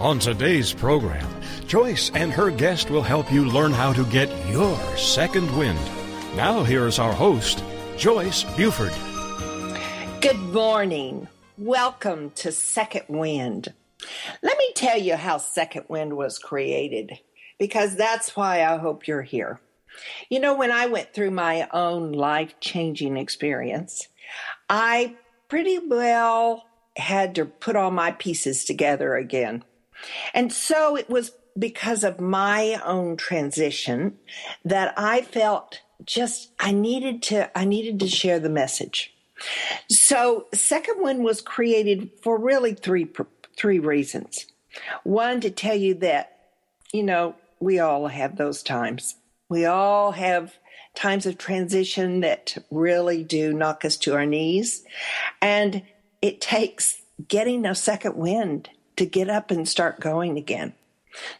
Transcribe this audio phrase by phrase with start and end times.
[0.00, 1.28] On today's program,
[1.66, 5.80] Joyce and her guest will help you learn how to get your second wind.
[6.36, 7.64] Now, here's our host,
[7.96, 8.92] Joyce Buford.
[10.20, 11.26] Good morning.
[11.56, 13.74] Welcome to Second Wind.
[14.40, 17.18] Let me tell you how Second Wind was created,
[17.58, 19.58] because that's why I hope you're here.
[20.30, 24.06] You know, when I went through my own life changing experience,
[24.70, 25.16] I
[25.48, 29.64] pretty well had to put all my pieces together again.
[30.34, 34.16] And so it was because of my own transition
[34.64, 39.12] that I felt just I needed to I needed to share the message.
[39.88, 43.08] So second wind was created for really three
[43.56, 44.46] three reasons.
[45.02, 46.38] One to tell you that
[46.92, 49.16] you know, we all have those times.
[49.48, 50.54] We all have
[50.94, 54.84] times of transition that really do knock us to our knees.
[55.40, 55.82] And
[56.22, 60.74] it takes getting a second wind to get up and start going again.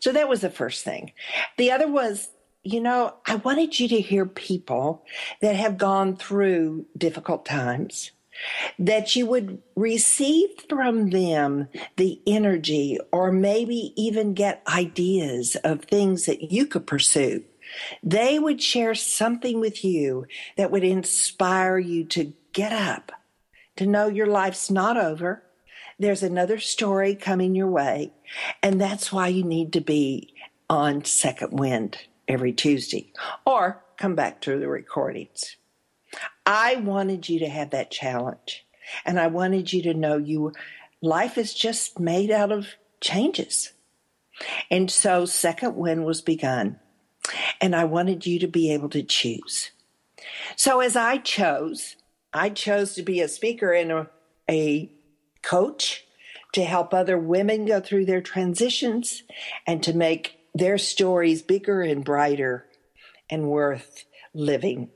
[0.01, 1.13] So that was the first thing.
[1.57, 2.31] The other was,
[2.63, 5.05] you know, I wanted you to hear people
[5.41, 8.11] that have gone through difficult times,
[8.79, 16.27] that you would receive from them the energy or maybe even get ideas of things
[16.27, 17.45] that you could pursue.
[18.03, 23.13] They would share something with you that would inspire you to get up,
[23.77, 25.43] to know your life's not over,
[25.99, 28.13] there's another story coming your way.
[28.63, 30.35] And that's why you need to be
[30.71, 33.13] on Second Wind every Tuesday
[33.45, 35.57] or come back to the recordings.
[36.47, 38.65] I wanted you to have that challenge.
[39.05, 40.53] And I wanted you to know you
[41.03, 42.69] life is just made out of
[43.01, 43.73] changes.
[44.71, 46.79] And so second wind was begun.
[47.61, 49.71] And I wanted you to be able to choose.
[50.57, 51.97] So as I chose,
[52.33, 54.09] I chose to be a speaker in a,
[54.49, 54.91] a
[55.43, 56.05] coach
[56.53, 59.23] to help other women go through their transitions
[59.67, 62.67] and to make their stories bigger and brighter
[63.31, 64.05] and worth
[64.35, 64.91] living.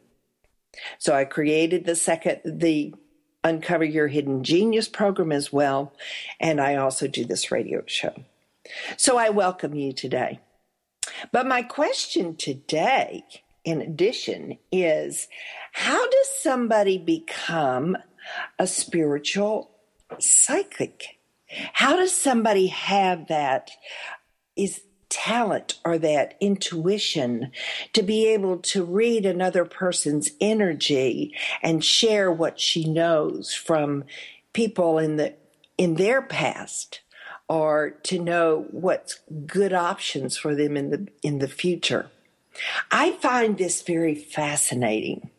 [0.98, 2.94] So I created the second, the
[3.44, 5.92] Uncover Your Hidden Genius program as well.
[6.40, 8.14] And I also do this radio show.
[8.96, 10.40] So I welcome you today.
[11.32, 13.24] But my question today,
[13.64, 15.28] in addition, is
[15.72, 17.96] how does somebody become
[18.58, 19.71] a spiritual
[20.18, 21.18] psychic.
[21.74, 23.70] How does somebody have that
[24.56, 27.52] is talent or that intuition
[27.92, 34.04] to be able to read another person's energy and share what she knows from
[34.54, 35.34] people in the
[35.76, 37.00] in their past
[37.48, 42.08] or to know what's good options for them in the in the future.
[42.90, 45.30] I find this very fascinating.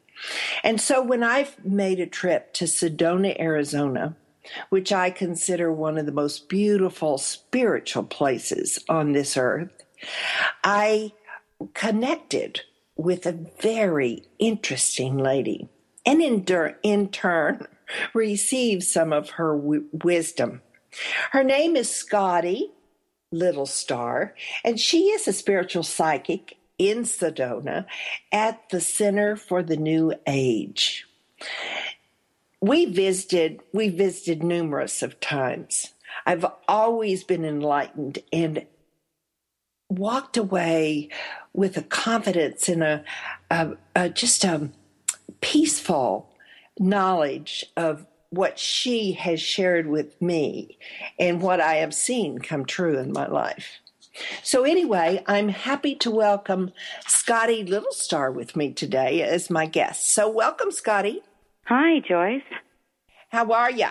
[0.63, 4.15] And so when I've made a trip to Sedona, Arizona,
[4.69, 9.71] which I consider one of the most beautiful spiritual places on this earth,
[10.63, 11.13] I
[11.73, 12.61] connected
[12.95, 15.69] with a very interesting lady
[16.05, 16.45] and in,
[16.83, 17.67] in turn
[18.13, 20.61] received some of her w- wisdom.
[21.31, 22.71] Her name is Scotty
[23.31, 27.85] Little Star, and she is a spiritual psychic in Sedona
[28.31, 31.07] at the Center for the New Age
[32.63, 35.93] we visited we visited numerous of times.
[36.25, 38.65] I've always been enlightened and
[39.89, 41.09] walked away
[41.51, 43.03] with a confidence and a,
[43.51, 44.69] a, a just a
[45.41, 46.33] peaceful
[46.79, 50.77] knowledge of what she has shared with me
[51.19, 53.81] and what i have seen come true in my life.
[54.41, 56.71] So anyway i'm happy to welcome
[57.07, 60.13] scottie littlestar with me today as my guest.
[60.13, 61.23] So welcome scottie
[61.65, 62.41] Hi, Joyce.
[63.29, 63.87] How are you?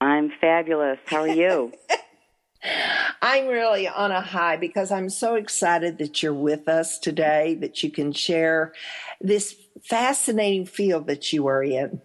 [0.00, 0.98] I'm fabulous.
[1.06, 1.72] How are you?
[3.22, 7.82] I'm really on a high because I'm so excited that you're with us today, that
[7.82, 8.72] you can share
[9.20, 12.00] this fascinating field that you are in.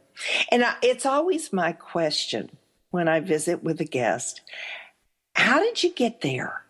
[0.52, 2.52] And it's always my question
[2.92, 4.42] when I visit with a guest
[5.36, 6.64] how did you get there?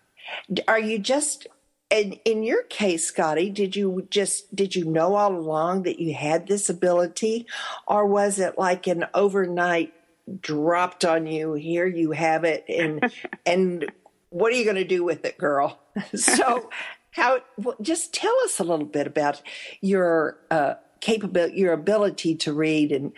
[0.68, 1.48] Are you just
[1.96, 6.14] And in your case, Scottie, did you just did you know all along that you
[6.14, 7.48] had this ability,
[7.88, 9.94] or was it like an overnight
[10.42, 11.54] dropped on you?
[11.54, 13.10] Here you have it, and
[13.46, 13.90] and
[14.30, 15.80] what are you going to do with it, girl?
[16.16, 16.70] so,
[17.12, 17.40] how?
[17.58, 19.42] Well, just tell us a little bit about
[19.80, 23.14] your uh, capability, your ability to read and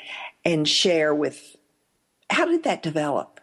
[0.46, 1.56] and share with.
[2.30, 3.40] How did that develop?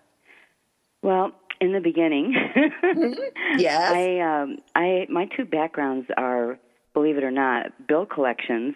[1.03, 1.33] Well,
[1.65, 2.35] in the beginning,
[3.57, 6.59] yes, I, um, I, my two backgrounds are,
[6.93, 8.75] believe it or not, bill collections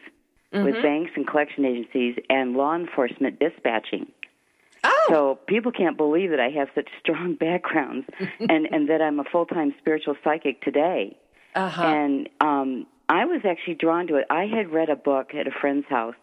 [0.53, 0.65] mm-hmm.
[0.65, 4.11] with banks and collection agencies, and law enforcement dispatching.
[4.85, 5.07] Oh.
[5.09, 8.07] So people can't believe that I have such strong backgrounds,
[8.41, 11.17] and and that I'm a full time spiritual psychic today.
[11.55, 11.83] Uh-huh.
[11.83, 14.27] And um, I was actually drawn to it.
[14.31, 16.15] I had read a book at a friend's house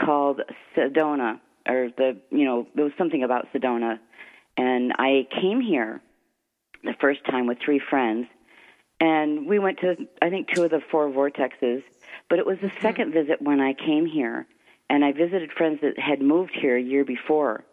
[0.00, 0.42] called
[0.76, 3.98] Sedona, or the you know there was something about Sedona,
[4.58, 6.02] and I came here
[6.84, 8.26] the first time with three friends,
[9.00, 11.82] and we went to I think two of the four vortexes.
[12.28, 14.46] But it was the second visit when I came here,
[14.90, 17.64] and I visited friends that had moved here a year before,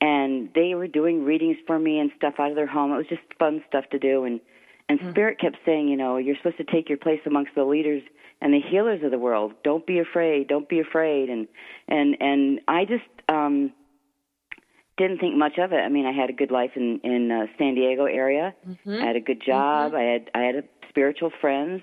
[0.00, 2.92] and they were doing readings for me and stuff out of their home.
[2.92, 4.40] It was just fun stuff to do, and
[4.88, 5.10] and mm-hmm.
[5.10, 8.02] Spirit kept saying, you know, you're supposed to take your place amongst the leaders
[8.42, 9.52] and the healers of the world.
[9.64, 10.48] Don't be afraid.
[10.48, 11.30] Don't be afraid.
[11.30, 11.48] And
[11.88, 13.72] and and I just um
[15.00, 15.78] didn't think much of it.
[15.78, 18.54] I mean, I had a good life in in uh, San Diego area.
[18.68, 19.02] Mm-hmm.
[19.02, 19.92] I had a good job.
[19.92, 19.96] Mm-hmm.
[19.96, 21.82] I had I had a spiritual friends.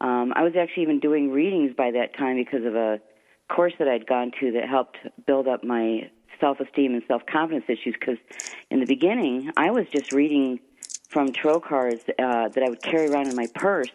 [0.00, 3.00] Um, I was actually even doing readings by that time because of a
[3.48, 7.64] course that I'd gone to that helped build up my self esteem and self confidence
[7.68, 7.96] issues.
[7.98, 8.18] Because
[8.70, 10.60] in the beginning, I was just reading
[11.08, 13.90] from tarot cards uh, that I would carry around in my purse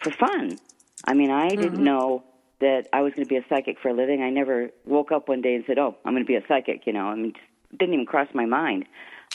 [0.00, 0.58] for fun.
[1.04, 1.60] I mean, I mm-hmm.
[1.60, 2.24] didn't know
[2.60, 4.22] that I was going to be a psychic for a living.
[4.22, 6.86] I never woke up one day and said, "Oh, I'm going to be a psychic."
[6.86, 7.36] You know, I mean, it
[7.70, 8.84] didn't even cross my mind.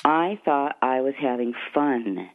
[0.04, 2.30] I thought I was having fun.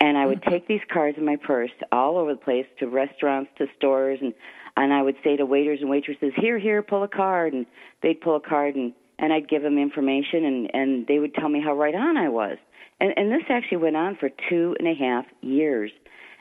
[0.00, 0.50] And I would mm-hmm.
[0.50, 4.32] take these cards in my purse all over the place to restaurants, to stores, and
[4.76, 7.66] and I would say to waiters and waitresses, "Here, here, pull a card," and
[8.00, 11.48] they'd pull a card, and and I'd give them information, and and they would tell
[11.48, 12.58] me how right on I was.
[13.00, 15.90] And, and this actually went on for two and a half years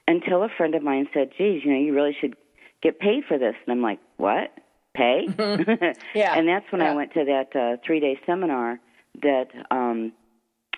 [0.08, 2.36] until a friend of mine said, geez, you know, you really should
[2.82, 3.56] get paid for this.
[3.66, 4.52] And I'm like, what?
[4.98, 5.28] Pay?
[6.16, 6.38] yeah.
[6.38, 6.92] And that's when yeah.
[6.92, 8.80] I went to that uh, three day seminar
[9.22, 10.12] that um,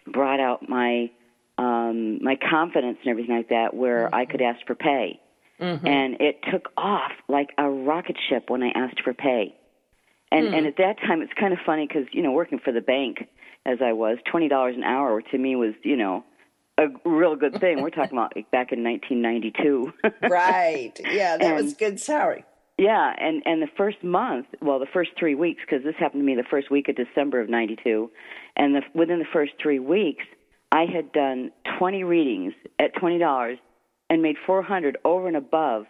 [0.05, 1.09] brought out my
[1.57, 4.15] um, my confidence and everything like that, where mm-hmm.
[4.15, 5.19] I could ask for pay.
[5.59, 5.87] Mm-hmm.
[5.87, 9.55] And it took off like a rocket ship when I asked for pay.
[10.31, 10.53] And mm-hmm.
[10.53, 13.27] and at that time, it's kind of funny because you know working for the bank,
[13.65, 16.23] as I was, twenty dollars an hour to me was, you know,
[16.77, 17.81] a real good thing.
[17.81, 19.93] We're talking about back in 1992.
[20.29, 20.93] right.
[20.99, 22.45] Yeah, that and, was good salary.
[22.79, 26.25] Yeah, and and the first month, well, the first three weeks, because this happened to
[26.25, 28.09] me the first week of December of '92,
[28.55, 30.23] and the, within the first three weeks,
[30.71, 33.57] I had done 20 readings at twenty dollars,
[34.09, 35.87] and made 400 over and above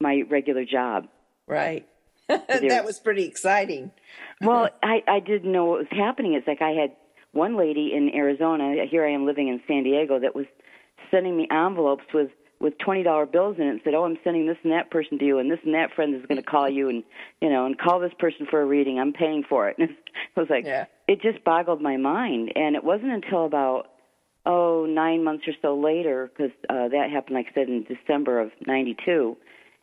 [0.00, 1.06] my regular job.
[1.46, 1.86] Right.
[2.28, 3.92] that was pretty exciting.
[4.40, 6.34] well, I I didn't know what was happening.
[6.34, 6.96] It's like I had
[7.30, 10.46] one lady in Arizona, here I am living in San Diego, that was
[11.08, 12.30] sending me envelopes with
[12.62, 15.18] with twenty dollar bills in it and said, "Oh, I'm sending this and that person
[15.18, 17.02] to you, and this and that friend is going to call you, and
[17.40, 18.98] you know, and call this person for a reading.
[18.98, 19.90] I'm paying for it." And
[20.36, 20.86] it was like, yeah.
[21.08, 23.88] it just boggled my mind, and it wasn't until about
[24.46, 28.40] oh nine months or so later, because uh, that happened, like I said, in December
[28.40, 29.36] of '92.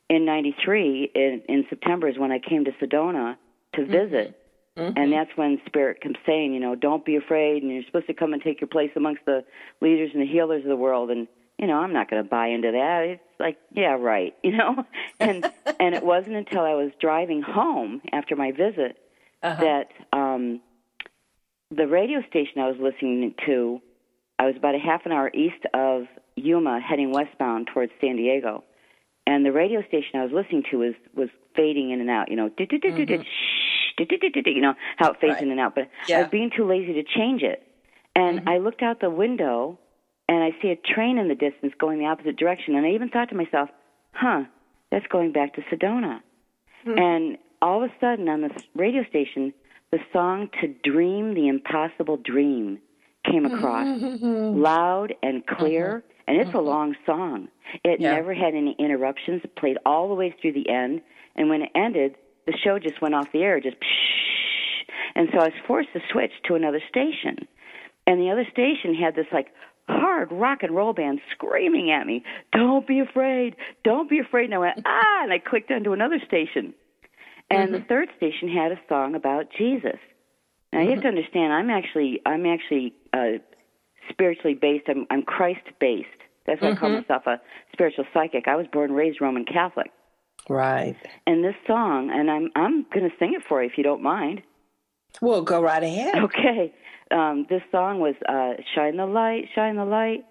[0.10, 3.36] In '93, in, in September, is when I came to Sedona
[3.76, 3.92] to mm-hmm.
[3.92, 4.40] visit
[4.80, 4.98] Mm-hmm.
[4.98, 8.14] And that's when Spirit comes saying, you know, don't be afraid, and you're supposed to
[8.14, 9.44] come and take your place amongst the
[9.81, 11.12] leaders and the healers of the world.
[11.12, 11.28] And
[11.59, 13.04] you know, I'm not going to buy into that.
[13.04, 14.85] It's like, yeah, right, you know.
[15.19, 15.45] And
[15.80, 18.97] and it wasn't until I was driving home after my visit
[19.44, 19.61] uh-huh.
[19.61, 20.61] that um,
[21.69, 23.81] the radio station I was listening to,
[24.39, 26.04] I was about a half an hour east of
[26.35, 28.63] Yuma, heading westbound towards San Diego,
[29.28, 32.30] and the radio station I was listening to was was fading in and out.
[32.30, 32.49] You know,
[34.56, 35.44] you know, how it fades right.
[35.44, 35.75] in and out.
[35.75, 36.19] But yeah.
[36.19, 37.63] I was being too lazy to change it.
[38.16, 38.49] And mm-hmm.
[38.49, 39.78] I looked out the window
[40.30, 42.76] and I see a train in the distance going the opposite direction.
[42.76, 43.69] And I even thought to myself,
[44.12, 44.44] huh,
[44.92, 46.19] that's going back to Sedona.
[46.88, 47.00] Mm-hmm.
[47.00, 49.52] And all of a sudden on the radio station,
[49.92, 52.78] the song To Dream the Impossible Dream
[53.26, 53.88] came across
[54.21, 56.04] loud and clear.
[56.04, 56.31] Mm-hmm.
[56.31, 56.68] And it's a mm-hmm.
[56.68, 57.48] long song.
[57.83, 58.14] It yeah.
[58.14, 59.42] never had any interruptions.
[59.44, 61.02] It played all the way through the end.
[61.36, 64.19] And when it ended, the show just went off the air, just psh,
[65.16, 67.48] and so I was forced to switch to another station.
[68.06, 69.48] And the other station had this like
[69.90, 74.54] hard rock and roll band screaming at me, "Don't be afraid, don't be afraid." And
[74.54, 76.74] I went ah, and I clicked onto another station,
[77.50, 77.74] and mm-hmm.
[77.74, 80.00] the third station had a song about Jesus.
[80.72, 81.18] Now you have to mm-hmm.
[81.18, 83.40] understand, I'm actually I'm actually uh,
[84.10, 84.86] spiritually based.
[84.88, 86.08] I'm I'm Christ based.
[86.46, 86.78] That's why mm-hmm.
[86.78, 87.42] I call myself a
[87.74, 88.48] spiritual psychic.
[88.48, 89.92] I was born and raised Roman Catholic.
[90.48, 90.96] Right.
[91.28, 94.02] And this song, and I'm I'm going to sing it for you if you don't
[94.02, 94.42] mind.
[95.21, 96.16] Well, go right ahead.
[96.23, 96.73] Okay.
[97.11, 100.25] Um, this song was uh, "Shine the light, shine the light,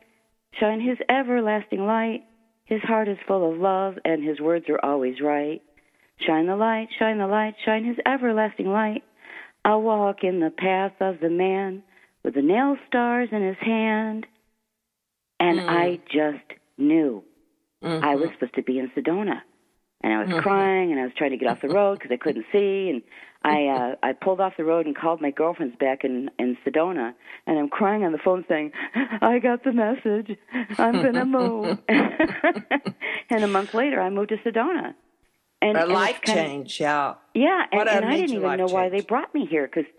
[0.61, 2.25] shine His everlasting light.
[2.67, 5.61] His heart is full of love, and His words are always right.
[6.25, 9.03] Shine the light, shine the light, shine His everlasting light.
[9.65, 11.83] I'll walk in the path of the man
[12.25, 14.27] with the nail stars in his hand.
[15.41, 15.69] And mm.
[15.69, 16.45] I just
[16.77, 17.23] knew
[17.83, 18.05] mm-hmm.
[18.05, 19.41] I was supposed to be in Sedona.
[20.01, 20.41] And I was mm-hmm.
[20.41, 22.91] crying and I was trying to get off the road because I couldn't see.
[22.91, 23.03] And
[23.43, 27.15] I uh, I pulled off the road and called my girlfriends back in in Sedona,
[27.47, 28.73] and I'm crying on the phone saying,
[29.21, 30.37] "I got the message.
[30.77, 34.95] I'm gonna move." and a month later, I moved to Sedona.
[35.61, 37.15] And a life change, yeah.
[37.35, 38.73] Yeah, and, and I didn't even know change.
[38.73, 39.91] why they brought me here because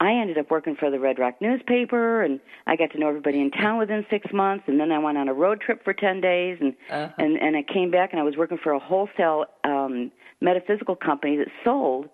[0.00, 2.38] I ended up working for the Red Rock newspaper, and
[2.68, 4.64] I got to know everybody in town within six months.
[4.68, 7.12] And then I went on a road trip for ten days, and uh-huh.
[7.18, 11.36] and and I came back, and I was working for a wholesale um, metaphysical company
[11.36, 12.08] that sold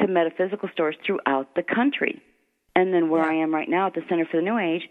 [0.00, 2.22] to metaphysical stores throughout the country.
[2.74, 3.38] And then where yeah.
[3.38, 4.82] I am right now at the Center for the New Age,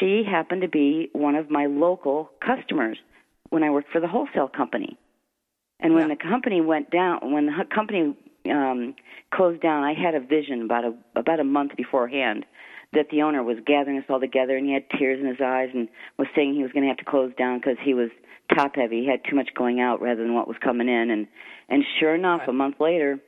[0.00, 2.98] she happened to be one of my local customers
[3.50, 4.98] when I worked for the wholesale company.
[5.78, 6.14] And when yeah.
[6.14, 8.16] the company went down, when the company
[8.50, 8.94] um,
[9.32, 12.44] closed down, I had a vision about a about a month beforehand
[12.92, 15.68] that the owner was gathering us all together, and he had tears in his eyes,
[15.74, 18.08] and was saying he was going to have to close down because he was
[18.54, 19.00] top heavy.
[19.00, 21.26] He had too much going out rather than what was coming in, and
[21.68, 22.48] and sure enough, right.
[22.48, 23.18] a month later,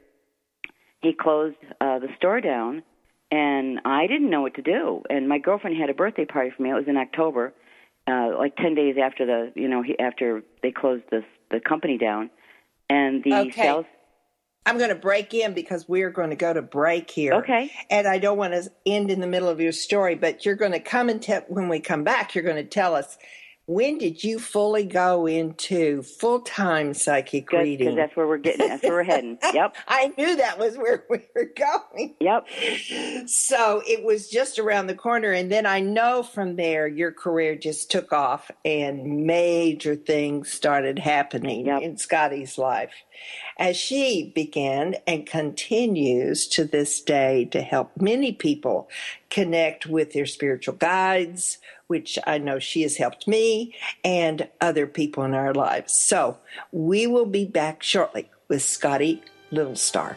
[1.02, 2.82] he closed uh, the store down,
[3.30, 5.02] and I didn't know what to do.
[5.08, 6.70] And my girlfriend had a birthday party for me.
[6.70, 7.54] It was in October,
[8.06, 11.98] uh, like ten days after the you know he, after they closed the the company
[11.98, 12.30] down,
[12.88, 13.50] and the okay.
[13.50, 13.86] sales.
[14.66, 17.32] I'm going to break in because we're going to go to break here.
[17.34, 17.70] Okay.
[17.88, 20.72] And I don't want to end in the middle of your story, but you're going
[20.72, 23.16] to come and tell when we come back, you're going to tell us
[23.68, 27.88] when did you fully go into full time psychic Good, reading?
[27.88, 28.66] Because that's where we're getting.
[28.66, 29.38] That's where we're heading.
[29.58, 29.76] Yep.
[29.88, 32.14] I knew that was where we were going.
[32.20, 32.46] Yep.
[33.28, 37.56] So it was just around the corner, and then I know from there your career
[37.56, 41.82] just took off, and major things started happening yep.
[41.82, 42.92] in Scottie's life
[43.58, 48.88] as she began and continues to this day to help many people
[49.30, 55.24] connect with their spiritual guides, which I know she has helped me and other people
[55.24, 55.92] in our lives.
[55.92, 56.38] So
[56.72, 60.16] we will be back shortly with Scotty Little Star.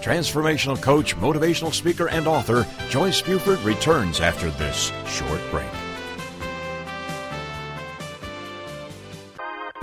[0.00, 5.66] Transformational coach, motivational speaker, and author Joyce Buford returns after this short break.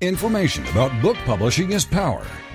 [0.00, 2.24] Information about book publishing is power.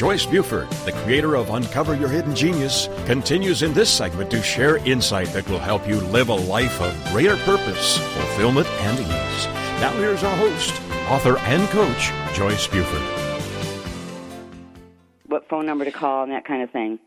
[0.00, 4.78] Joyce Buford, the creator of Uncover Your Hidden Genius, continues in this segment to share
[4.78, 9.46] insight that will help you live a life of greater purpose, fulfillment, and ease.
[9.78, 10.72] Now, here's our host,
[11.10, 13.02] author and coach, Joyce Buford.
[15.26, 16.98] What phone number to call and that kind of thing.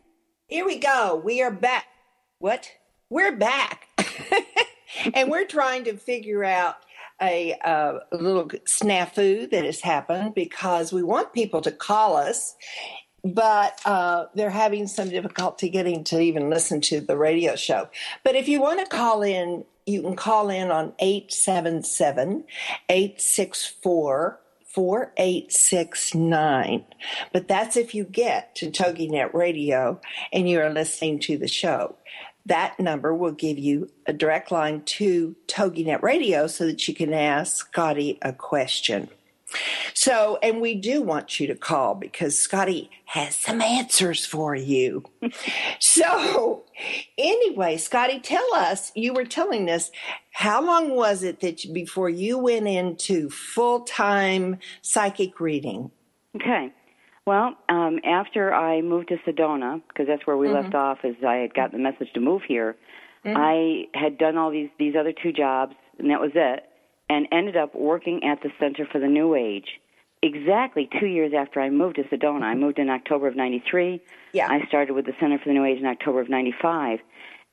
[0.46, 1.20] Here we go.
[1.24, 1.86] We are back.
[2.38, 2.70] What?
[3.10, 3.88] We're back.
[5.14, 6.76] and we're trying to figure out
[7.28, 12.54] a, uh, a little snafu that has happened because we want people to call us,
[13.24, 17.88] but uh, they're having some difficulty getting to even listen to the radio show.
[18.22, 22.44] But if you want to call in, you can call in on 877
[22.88, 24.40] 864
[24.74, 26.84] 4869.
[27.32, 30.00] But that's if you get to TogiNet Radio
[30.32, 31.94] and you are listening to the show
[32.46, 37.12] that number will give you a direct line to TogiNet Radio so that you can
[37.12, 39.08] ask Scottie a question.
[39.94, 45.04] So, and we do want you to call because Scottie has some answers for you.
[45.78, 46.64] so,
[47.16, 49.90] anyway, Scottie, tell us, you were telling us,
[50.32, 55.90] how long was it that you, before you went into full time psychic reading?
[56.36, 56.72] Okay.
[57.26, 60.56] Well, um, after I moved to Sedona, because that's where we mm-hmm.
[60.56, 62.76] left off, as I had gotten the message to move here,
[63.24, 63.36] mm-hmm.
[63.36, 66.64] I had done all these these other two jobs, and that was it,
[67.08, 69.80] and ended up working at the Center for the New Age.
[70.22, 74.02] Exactly two years after I moved to Sedona, I moved in October of '93.
[74.32, 74.48] Yeah.
[74.50, 76.98] I started with the Center for the New Age in October of '95,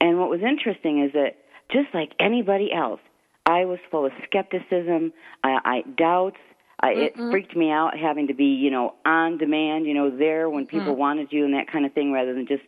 [0.02, 1.38] and what was interesting is that
[1.72, 3.00] just like anybody else,
[3.46, 5.14] I was full of skepticism,
[5.44, 6.38] I, I doubts,
[6.84, 10.50] I, it freaked me out having to be, you know, on demand, you know, there
[10.50, 10.98] when people mm.
[10.98, 12.64] wanted you and that kind of thing, rather than just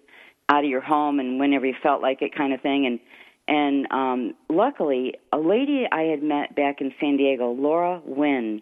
[0.49, 2.85] out of your home and whenever you felt like it, kind of thing.
[2.85, 2.99] And
[3.47, 8.61] and um, luckily, a lady I had met back in San Diego, Laura Wynn,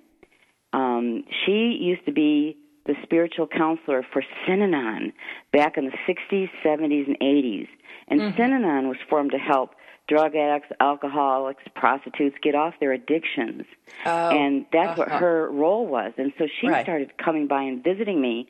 [0.74, 5.14] um, she used to be the spiritual counselor for Synanon
[5.54, 7.68] back in the 60s, 70s, and 80s.
[8.08, 8.42] And mm-hmm.
[8.42, 9.72] Synanon was formed to help
[10.12, 13.64] drug addicts, alcoholics, prostitutes get off their addictions.
[14.06, 15.10] Oh, and that's uh-huh.
[15.10, 16.12] what her role was.
[16.18, 16.84] And so she right.
[16.84, 18.50] started coming by and visiting me.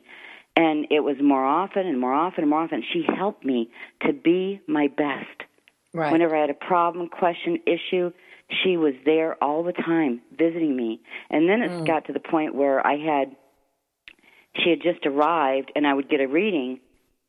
[0.56, 2.82] And it was more often and more often and more often.
[2.92, 3.70] She helped me
[4.06, 5.48] to be my best.
[5.94, 6.10] Right.
[6.10, 8.10] Whenever I had a problem, question, issue,
[8.62, 11.00] she was there all the time visiting me.
[11.30, 11.86] And then it mm.
[11.86, 13.36] got to the point where I had,
[14.56, 16.80] she had just arrived and I would get a reading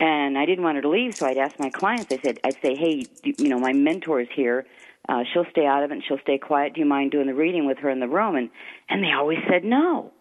[0.03, 2.11] and I didn't want her to leave, so I'd ask my clients.
[2.11, 4.65] I said, I'd say, hey, you know, my mentor is here.
[5.07, 6.73] Uh, she'll stay out of it and she'll stay quiet.
[6.73, 8.35] Do you mind doing the reading with her in the room?
[8.35, 8.49] And
[8.89, 10.11] and they always said no.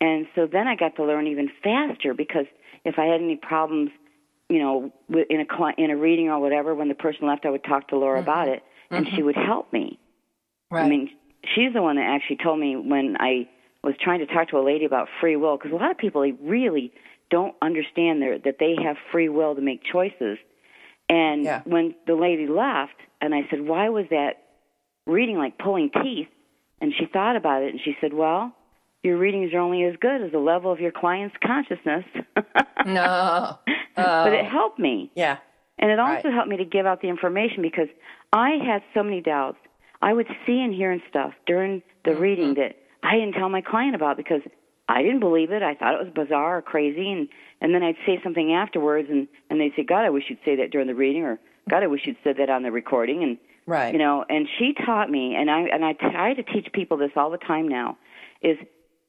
[0.00, 2.46] And so then I got to learn even faster because
[2.86, 3.90] if I had any problems,
[4.48, 7.64] you know, in a in a reading or whatever, when the person left, I would
[7.64, 8.30] talk to Laura mm-hmm.
[8.30, 9.14] about it, and mm-hmm.
[9.14, 9.98] she would help me.
[10.70, 10.86] Right.
[10.86, 11.10] I mean,
[11.54, 13.46] she's the one that actually told me when I
[13.84, 16.22] was trying to talk to a lady about free will because a lot of people
[16.22, 16.92] they really
[17.30, 20.38] don't understand their, that they have free will to make choices.
[21.08, 21.62] And yeah.
[21.64, 24.42] when the lady left, and I said, "Why was that
[25.06, 26.28] reading like pulling teeth?"
[26.80, 28.54] And she thought about it, and she said, "Well,
[29.02, 32.04] your readings are only as good as the level of your client's consciousness."
[32.86, 33.58] no,
[33.96, 35.10] but it helped me.
[35.14, 35.38] Yeah,
[35.78, 36.34] and it also right.
[36.34, 37.88] helped me to give out the information because
[38.32, 39.58] I had so many doubts.
[40.02, 42.20] I would see and hear and stuff during the mm-hmm.
[42.20, 44.42] reading that I didn't tell my client about because
[44.88, 45.62] I didn't believe it.
[45.62, 47.28] I thought it was bizarre or crazy, and
[47.60, 50.56] and then I'd say something afterwards, and and they'd say, "God, I wish you'd say
[50.56, 53.38] that during the reading," or "God, I wish you'd said that on the recording," and
[53.66, 54.24] right, you know.
[54.28, 57.38] And she taught me, and I and I try to teach people this all the
[57.38, 57.98] time now,
[58.42, 58.56] is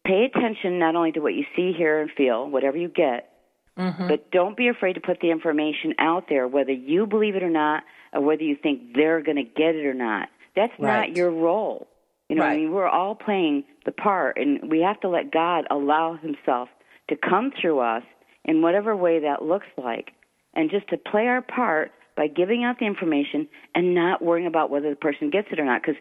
[0.05, 3.31] pay attention not only to what you see, hear, and feel, whatever you get,
[3.77, 4.07] mm-hmm.
[4.07, 7.49] but don't be afraid to put the information out there, whether you believe it or
[7.49, 10.29] not, or whether you think they're going to get it or not.
[10.55, 11.09] That's right.
[11.09, 11.87] not your role.
[12.29, 12.53] You know, right.
[12.53, 16.69] I mean, we're all playing the part, and we have to let God allow Himself
[17.09, 18.03] to come through us
[18.45, 20.11] in whatever way that looks like,
[20.53, 24.69] and just to play our part by giving out the information and not worrying about
[24.69, 25.81] whether the person gets it or not.
[25.81, 25.99] Because,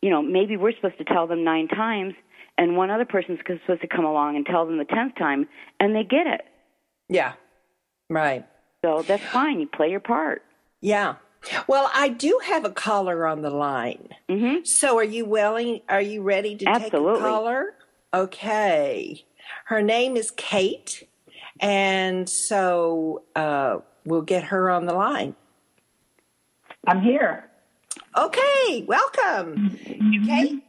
[0.00, 2.14] you know, maybe we're supposed to tell them nine times,
[2.56, 5.48] and one other person's supposed to come along and tell them the tenth time,
[5.80, 6.42] and they get it.
[7.08, 7.32] Yeah,
[8.08, 8.46] right.
[8.84, 9.58] So that's fine.
[9.58, 10.42] You play your part.
[10.80, 11.16] Yeah.
[11.66, 14.08] Well, I do have a caller on the line.
[14.28, 14.64] Mm-hmm.
[14.64, 15.80] So, are you willing?
[15.88, 17.12] Are you ready to Absolutely.
[17.12, 17.74] take a caller?
[18.12, 19.24] Okay.
[19.66, 21.08] Her name is Kate,
[21.60, 25.34] and so uh, we'll get her on the line.
[26.86, 27.50] I'm here.
[28.16, 29.76] Okay, welcome,
[30.26, 30.62] Kate.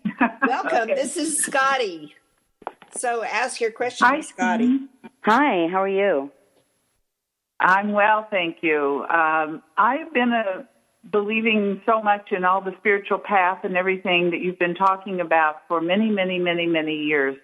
[0.47, 0.81] Welcome.
[0.81, 0.95] Okay.
[0.95, 2.15] This is Scottie.
[2.95, 4.79] So, ask your question, Hi, Scottie.
[5.21, 6.31] Hi, how are you?
[7.59, 9.05] I'm well, thank you.
[9.09, 10.67] Um, I've been a,
[11.11, 15.61] believing so much in all the spiritual path and everything that you've been talking about
[15.67, 17.37] for many, many, many, many years.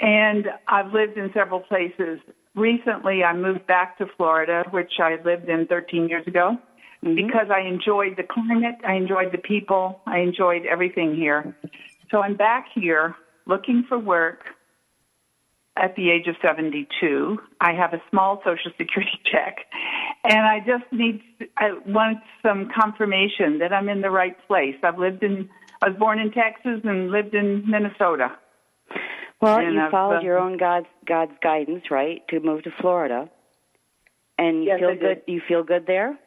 [0.00, 2.18] And I've lived in several places,
[2.54, 6.58] recently I moved back to Florida, which I lived in 13 years ago,
[7.04, 7.14] mm-hmm.
[7.14, 11.56] because I enjoyed the climate, I enjoyed the people, I enjoyed everything here.
[12.10, 13.14] So I'm back here
[13.46, 14.55] looking for work
[15.76, 17.38] at the age of 72.
[17.60, 19.58] I have a small Social Security check,
[20.24, 21.20] and I just need,
[21.56, 24.76] I want some confirmation that I'm in the right place.
[24.82, 25.48] I've lived in,
[25.82, 28.32] I was born in Texas and lived in Minnesota.
[29.40, 32.70] Well, and you I've, followed uh, your own God's God's guidance, right, to move to
[32.80, 33.28] Florida,
[34.38, 35.26] and you yes, feel I good.
[35.26, 35.34] Did.
[35.34, 36.18] You feel good there.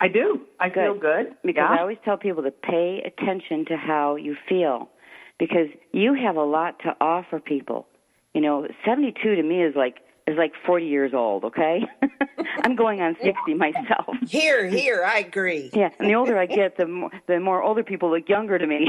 [0.00, 0.40] I do.
[0.58, 0.74] I good.
[0.74, 1.76] feel good because yeah.
[1.76, 4.90] I always tell people to pay attention to how you feel
[5.38, 7.86] because you have a lot to offer people.
[8.34, 9.96] You know, 72 to me is like
[10.26, 11.82] is like 40 years old, okay?
[12.64, 14.16] I'm going on 60 myself.
[14.28, 15.70] Here, here, I agree.
[15.76, 18.66] Yeah, and the older I get, the more the more older people look younger to
[18.66, 18.88] me.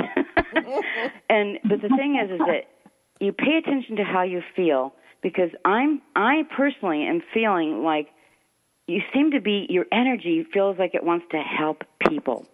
[1.29, 2.67] and but the thing is is that
[3.19, 8.07] you pay attention to how you feel because I'm I personally am feeling like
[8.87, 12.47] you seem to be your energy feels like it wants to help people.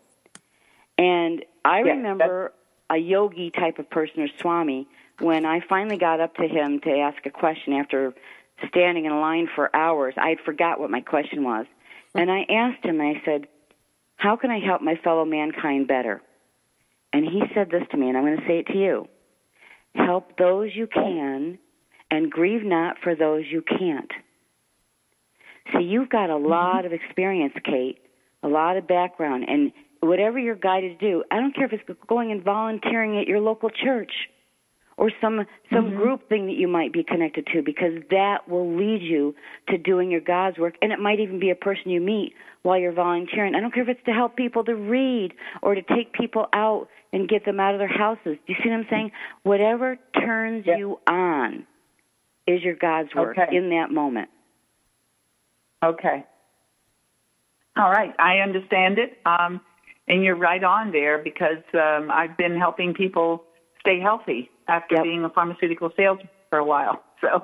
[0.97, 2.53] And I yeah, remember
[2.89, 4.87] a yogi type of person or swami
[5.19, 8.13] when I finally got up to him to ask a question after
[8.67, 10.13] standing in line for hours.
[10.17, 11.65] I had forgot what my question was.
[12.15, 13.47] And I asked him, I said,
[14.17, 16.21] How can I help my fellow mankind better?
[17.11, 19.07] And he said this to me, and I'm going to say it to you
[19.95, 21.59] Help those you can,
[22.09, 24.11] and grieve not for those you can't.
[25.71, 27.99] See, you've got a lot of experience, Kate,
[28.41, 29.71] a lot of background, and
[30.05, 33.39] whatever you're guided to do, I don't care if it's going and volunteering at your
[33.39, 34.11] local church
[34.97, 35.97] or some some mm-hmm.
[35.97, 39.33] group thing that you might be connected to because that will lead you
[39.69, 42.77] to doing your God's work and it might even be a person you meet while
[42.79, 43.55] you're volunteering.
[43.55, 46.87] I don't care if it's to help people to read or to take people out
[47.11, 48.23] and get them out of their houses.
[48.23, 49.11] Do you see what I'm saying?
[49.43, 51.65] Whatever turns you on
[52.47, 53.55] is your God's work okay.
[53.55, 54.29] in that moment.
[55.83, 56.25] Okay.
[57.75, 59.17] All right, I understand it.
[59.25, 59.59] Um,
[60.07, 63.43] and you're right on there because um, I've been helping people
[63.79, 65.03] stay healthy after yep.
[65.03, 67.03] being a pharmaceutical salesman for a while.
[67.23, 67.41] So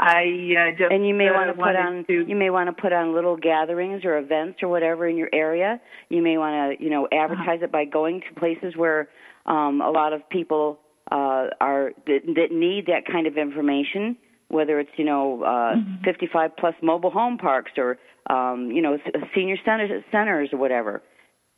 [0.00, 0.24] I
[0.58, 2.82] uh, just and you may uh, want to put on to, you may want to
[2.82, 5.80] put on little gatherings or events or whatever in your area.
[6.08, 7.22] You may want to you know uh-huh.
[7.22, 7.66] advertise uh-huh.
[7.66, 9.08] it by going to places where
[9.46, 10.80] um, a lot of people
[11.12, 14.16] uh, are that, that need that kind of information.
[14.48, 16.04] Whether it's you know uh, mm-hmm.
[16.04, 17.96] 55 plus mobile home parks or
[18.28, 18.98] um, you know
[19.36, 21.00] senior centers, centers or whatever.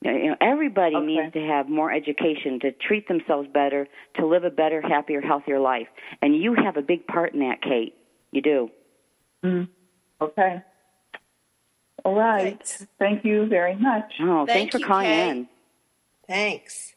[0.03, 1.07] You know, everybody okay.
[1.07, 5.59] needs to have more education to treat themselves better, to live a better, happier, healthier
[5.59, 5.89] life.
[6.23, 7.95] And you have a big part in that, Kate.
[8.31, 8.71] You do.
[9.45, 9.69] Mm.
[10.21, 10.63] Okay.
[12.05, 12.59] All right.
[12.59, 12.87] Thanks.
[12.99, 14.13] Thank you very much.
[14.21, 15.31] Oh, Thank thanks for you, calling Kate.
[15.31, 15.49] in.
[16.29, 16.95] Thanks.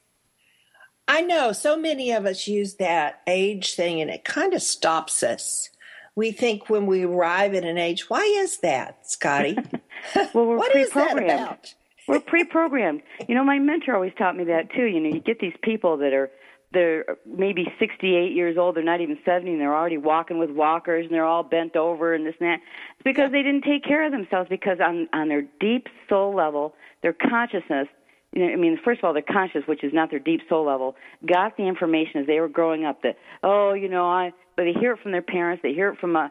[1.07, 5.23] I know so many of us use that age thing and it kind of stops
[5.23, 5.69] us.
[6.15, 9.57] We think when we arrive at an age, why is that, Scottie?
[10.33, 11.73] well, we're what is that about?
[12.07, 13.01] We're pre-programmed.
[13.27, 14.85] You know, my mentor always taught me that too.
[14.85, 16.29] You know, you get these people that are
[16.73, 21.05] they're maybe 68 years old, they're not even 70, and they're already walking with walkers,
[21.05, 22.59] and they're all bent over and this and that.
[22.95, 24.47] It's because they didn't take care of themselves.
[24.49, 27.87] Because on on their deep soul level, their consciousness.
[28.33, 30.65] You know, I mean, first of all, their conscious, which is not their deep soul
[30.65, 30.95] level,
[31.27, 34.31] got the information as they were growing up that, oh, you know, I.
[34.55, 36.29] But they hear it from their parents, they hear it from uh,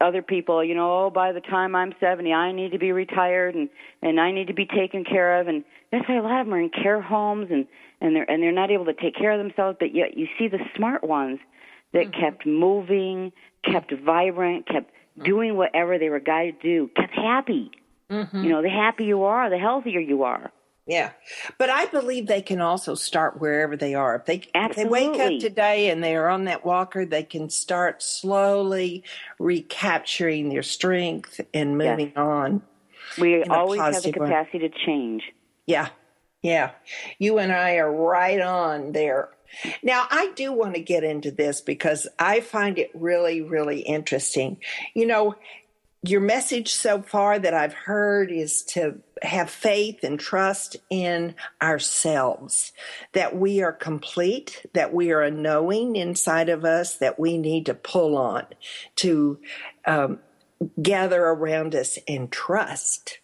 [0.00, 3.54] other people, you know, oh, by the time I'm 70, I need to be retired
[3.54, 3.68] and
[4.02, 6.54] and I need to be taken care of, and that's why a lot of them
[6.54, 7.66] are in care homes and
[8.00, 9.76] and they're and they're not able to take care of themselves.
[9.78, 11.38] But yet you see the smart ones
[11.92, 12.20] that mm-hmm.
[12.20, 13.32] kept moving,
[13.64, 14.90] kept vibrant, kept
[15.24, 17.70] doing whatever they were guided to do, kept happy.
[18.10, 18.44] Mm-hmm.
[18.44, 20.52] You know, the happier you are, the healthier you are.
[20.86, 21.12] Yeah.
[21.56, 24.16] But I believe they can also start wherever they are.
[24.16, 27.48] If they, if they wake up today and they are on that walker, they can
[27.48, 29.02] start slowly
[29.38, 32.16] recapturing their strength and moving yes.
[32.16, 32.62] on.
[33.18, 34.68] We always have the capacity way.
[34.68, 35.22] to change.
[35.66, 35.88] Yeah.
[36.42, 36.72] Yeah.
[37.18, 39.30] You and I are right on there.
[39.82, 44.58] Now, I do want to get into this because I find it really, really interesting.
[44.94, 45.36] You know,
[46.06, 52.72] your message so far that I've heard is to have faith and trust in ourselves,
[53.12, 57.66] that we are complete, that we are a knowing inside of us that we need
[57.66, 58.44] to pull on
[58.96, 59.38] to
[59.86, 60.18] um,
[60.80, 63.18] gather around us and trust.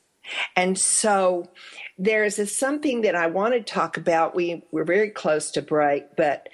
[0.56, 1.50] And so
[1.98, 4.34] there's a, something that I want to talk about.
[4.34, 6.48] We, we're very close to break, but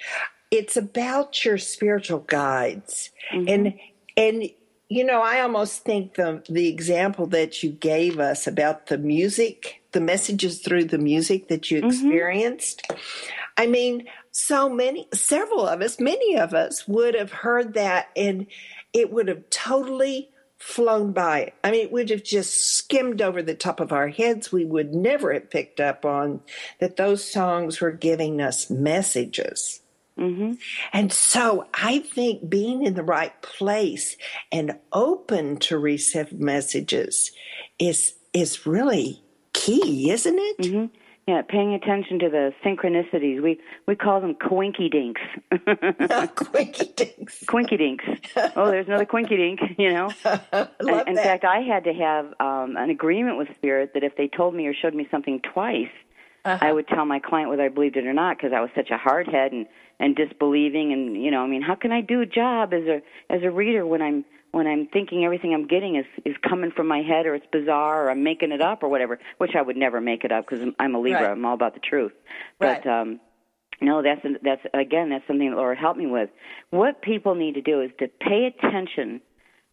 [0.51, 3.11] it's about your spiritual guides.
[3.31, 3.47] Mm-hmm.
[3.47, 3.79] And
[4.17, 4.49] and
[4.89, 9.81] you know, I almost think the the example that you gave us about the music,
[9.91, 11.89] the messages through the music that you mm-hmm.
[11.89, 12.89] experienced.
[13.57, 18.45] I mean, so many, several of us, many of us would have heard that and
[18.93, 21.53] it would have totally flown by.
[21.63, 24.51] I mean, it would have just skimmed over the top of our heads.
[24.51, 26.41] We would never have picked up on
[26.79, 29.81] that those songs were giving us messages.
[30.17, 30.53] Mm-hmm.
[30.93, 34.17] And so I think being in the right place
[34.51, 37.31] and open to receive messages
[37.79, 40.57] is is really key, isn't it?
[40.59, 40.85] Mm-hmm.
[41.27, 43.41] Yeah, paying attention to the synchronicities.
[43.43, 45.21] We we call them quinky dinks.
[46.35, 47.43] quinky dinks.
[47.45, 48.05] Quinky dinks.
[48.55, 49.59] Oh, there's another quinky dink.
[49.77, 50.09] You know.
[51.05, 51.23] in that.
[51.23, 54.67] fact, I had to have um, an agreement with Spirit that if they told me
[54.67, 55.91] or showed me something twice,
[56.47, 56.65] uh-huh.
[56.65, 58.89] I would tell my client whether I believed it or not because I was such
[58.89, 59.65] a hardhead and
[59.99, 63.01] and disbelieving and you know I mean how can I do a job as a
[63.29, 66.87] as a reader when I'm when I'm thinking everything I'm getting is is coming from
[66.87, 69.77] my head or it's bizarre or I'm making it up or whatever which I would
[69.77, 71.31] never make it up because I'm a Libra right.
[71.31, 72.13] I'm all about the truth
[72.59, 72.81] right.
[72.83, 73.19] but um
[73.81, 76.29] no that's that's again that's something that Laura helped me with
[76.69, 79.21] what people need to do is to pay attention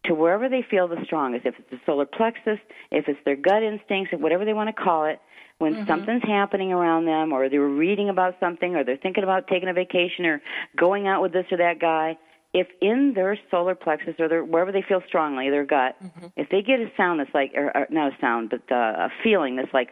[0.05, 2.59] to wherever they feel the strongest if it's the solar plexus
[2.91, 5.19] if it's their gut instincts whatever they want to call it
[5.59, 5.87] when mm-hmm.
[5.87, 9.73] something's happening around them or they're reading about something or they're thinking about taking a
[9.73, 10.41] vacation or
[10.77, 12.17] going out with this or that guy
[12.53, 16.27] if in their solar plexus or their, wherever they feel strongly their gut mm-hmm.
[16.35, 19.09] if they get a sound that's like or, or not a sound but uh, a
[19.23, 19.89] feeling that's like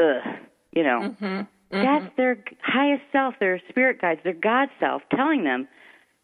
[0.00, 0.22] ugh
[0.72, 1.24] you know mm-hmm.
[1.24, 1.46] mm-hmm.
[1.72, 5.68] that's their highest self their spirit guides their god self telling them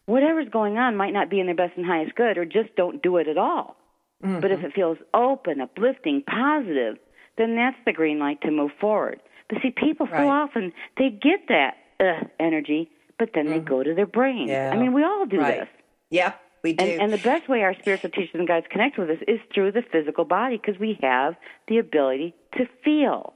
[0.05, 3.01] whatever's going on might not be in their best and highest good or just don't
[3.01, 3.75] do it at all
[4.19, 4.65] but if mm-hmm.
[4.67, 6.97] it feels open uplifting positive
[7.37, 9.19] then that's the green light to move forward.
[9.49, 10.21] But see, people right.
[10.21, 13.53] so often they get that uh, energy, but then mm-hmm.
[13.53, 14.47] they go to their brain.
[14.47, 14.71] Yeah.
[14.73, 15.61] I mean, we all do right.
[15.61, 15.69] this.
[16.09, 16.83] Yeah, we do.
[16.83, 19.71] And, and the best way our spiritual teachers and guides connect with us is through
[19.71, 21.35] the physical body because we have
[21.67, 23.33] the ability to feel.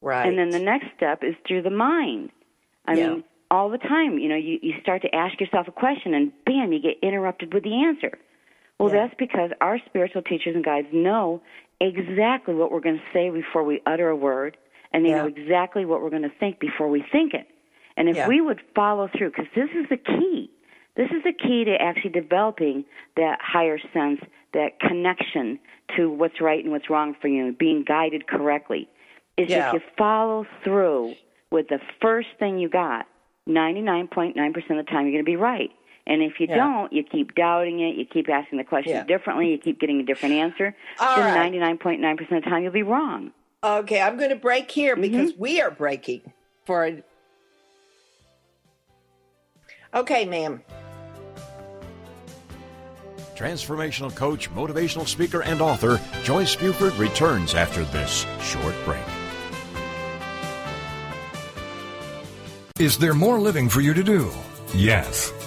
[0.00, 0.26] Right.
[0.26, 2.30] And then the next step is through the mind.
[2.86, 3.08] I yeah.
[3.08, 6.32] mean, all the time, you know, you, you start to ask yourself a question and
[6.44, 8.18] bam, you get interrupted with the answer.
[8.78, 9.06] Well, yeah.
[9.06, 11.40] that's because our spiritual teachers and guides know
[11.80, 14.56] exactly what we're going to say before we utter a word,
[14.92, 15.22] and they yeah.
[15.22, 17.46] know exactly what we're going to think before we think it.
[17.96, 18.28] And if yeah.
[18.28, 20.50] we would follow through, because this is the key,
[20.96, 22.84] this is the key to actually developing
[23.16, 24.20] that higher sense,
[24.52, 25.58] that connection
[25.96, 28.88] to what's right and what's wrong for you, being guided correctly.
[29.36, 29.68] Is yeah.
[29.68, 31.14] if you follow through
[31.50, 33.06] with the first thing you got,
[33.48, 35.70] 99.9% of the time you're going to be right.
[36.06, 36.56] And if you yeah.
[36.56, 39.04] don't, you keep doubting it, you keep asking the question yeah.
[39.04, 41.52] differently, you keep getting a different answer, All then right.
[41.52, 43.32] 99.9% of the time you'll be wrong.
[43.62, 45.02] Okay, I'm going to break here Mm-hmm.
[45.02, 46.20] because we are breaking
[46.66, 47.02] for a...
[49.94, 50.62] Okay, ma'am.
[53.34, 59.02] Transformational coach, motivational speaker, and author Joyce Buford returns after this short break.
[62.78, 64.30] Is there more living for you to do?
[64.74, 65.32] Yes.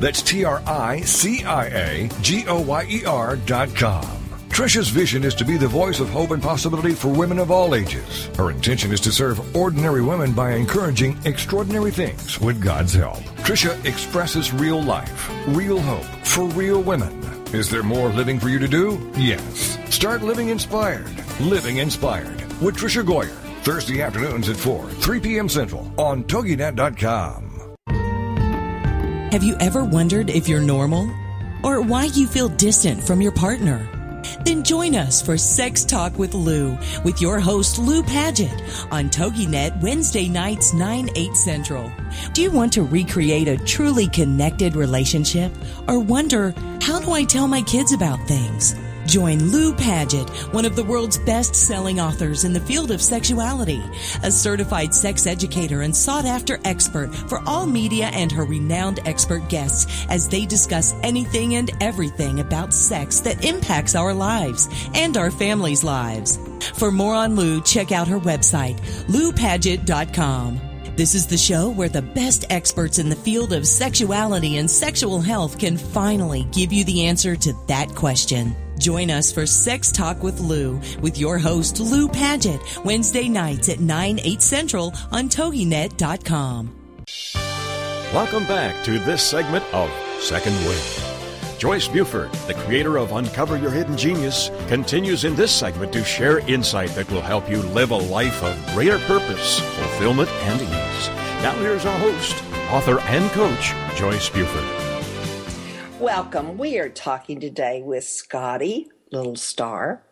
[0.00, 4.24] That's T R I C I A G O Y E R dot com.
[4.54, 7.74] Tricia's vision is to be the voice of hope and possibility for women of all
[7.74, 8.26] ages.
[8.36, 13.18] Her intention is to serve ordinary women by encouraging extraordinary things with God's help.
[13.42, 17.20] Trisha expresses real life, real hope for real women.
[17.52, 19.00] Is there more living for you to do?
[19.16, 19.76] Yes.
[19.92, 21.10] Start living inspired.
[21.40, 23.34] Living inspired with Tricia Goyer.
[23.64, 25.48] Thursday afternoons at 4, 3 p.m.
[25.48, 27.43] Central on TogiNet.com.
[29.34, 31.10] Have you ever wondered if you're normal?
[31.64, 33.84] Or why you feel distant from your partner?
[34.44, 39.82] Then join us for Sex Talk with Lou with your host Lou Paget on TogiNet
[39.82, 41.90] Wednesday nights 9, 8 central.
[42.32, 45.50] Do you want to recreate a truly connected relationship
[45.88, 48.76] or wonder, how do I tell my kids about things?
[49.06, 53.82] Join Lou Paget, one of the world's best selling authors in the field of sexuality,
[54.22, 59.48] a certified sex educator and sought after expert for all media and her renowned expert
[59.48, 65.30] guests as they discuss anything and everything about sex that impacts our lives and our
[65.30, 66.38] families' lives.
[66.74, 70.60] For more on Lou, check out her website, loupaget.com.
[70.96, 75.20] This is the show where the best experts in the field of sexuality and sexual
[75.20, 78.54] health can finally give you the answer to that question.
[78.78, 83.80] Join us for Sex Talk with Lou with your host Lou Paget Wednesday nights at
[83.80, 86.74] 9, 8 central on TogiNet.com.
[88.12, 91.04] Welcome back to this segment of Second Wind.
[91.58, 96.40] Joyce Buford, the creator of Uncover Your Hidden Genius, continues in this segment to share
[96.40, 101.08] insight that will help you live a life of greater purpose, fulfillment, and ease.
[101.42, 102.34] Now, here's our host,
[102.70, 104.83] author and coach, Joyce Buford.
[106.00, 106.58] Welcome.
[106.58, 110.02] We are talking today with Scotty Little Star,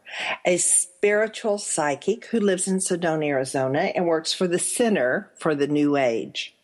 [0.46, 5.66] a spiritual psychic who lives in Sedona, Arizona, and works for the Center for the
[5.66, 6.54] New Age.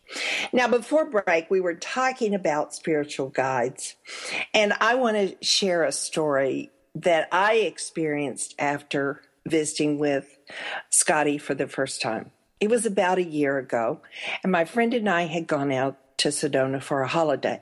[0.53, 3.97] Now, before break, we were talking about spiritual guides,
[4.55, 10.39] and I want to share a story that I experienced after visiting with
[10.91, 12.31] Scottie for the first time.
[12.61, 14.01] It was about a year ago,
[14.45, 17.61] and my friend and I had gone out to Sedona for a holiday.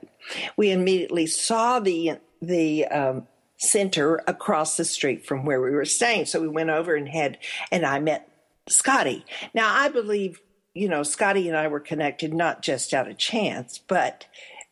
[0.55, 6.25] We immediately saw the the um, center across the street from where we were staying,
[6.25, 7.37] so we went over and had
[7.71, 8.29] and I met
[8.67, 9.25] Scottie.
[9.53, 10.41] Now I believe
[10.77, 14.27] you know, Scottie and I were connected not just out of chance, but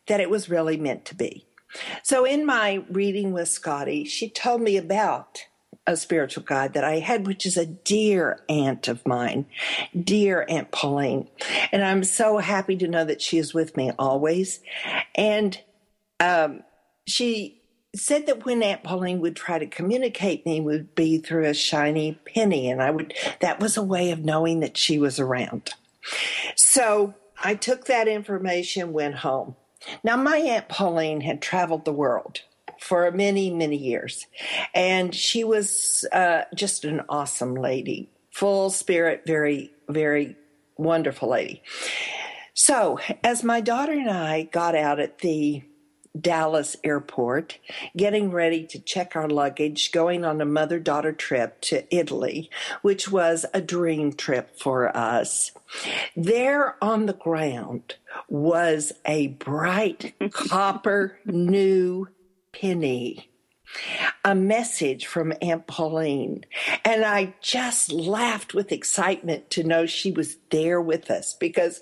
[0.06, 1.46] that it was really meant to be.
[2.04, 5.44] So in my reading with Scottie, she told me about
[5.86, 9.46] a spiritual guide that I had, which is a dear aunt of mine,
[9.98, 11.28] dear Aunt Pauline.
[11.70, 14.60] And I'm so happy to know that she is with me always.
[15.14, 15.60] And
[16.18, 16.64] um,
[17.06, 17.62] she
[17.94, 22.18] said that when Aunt Pauline would try to communicate me would be through a shiny
[22.26, 22.68] penny.
[22.68, 25.70] And I would, that was a way of knowing that she was around.
[26.56, 29.56] So I took that information, went home.
[30.02, 32.40] Now, my Aunt Pauline had traveled the world
[32.86, 34.26] for many, many years,
[34.74, 40.36] and she was uh, just an awesome lady, full spirit, very, very
[40.76, 41.62] wonderful lady.
[42.54, 45.62] So, as my daughter and I got out at the
[46.18, 47.58] Dallas airport,
[47.96, 52.50] getting ready to check our luggage, going on a mother daughter trip to Italy,
[52.82, 55.52] which was a dream trip for us.
[56.16, 57.96] There on the ground
[58.28, 62.08] was a bright copper new
[62.60, 63.30] penny
[64.24, 66.44] a message from Aunt Pauline.
[66.84, 71.80] And I just laughed with excitement to know she was there with us because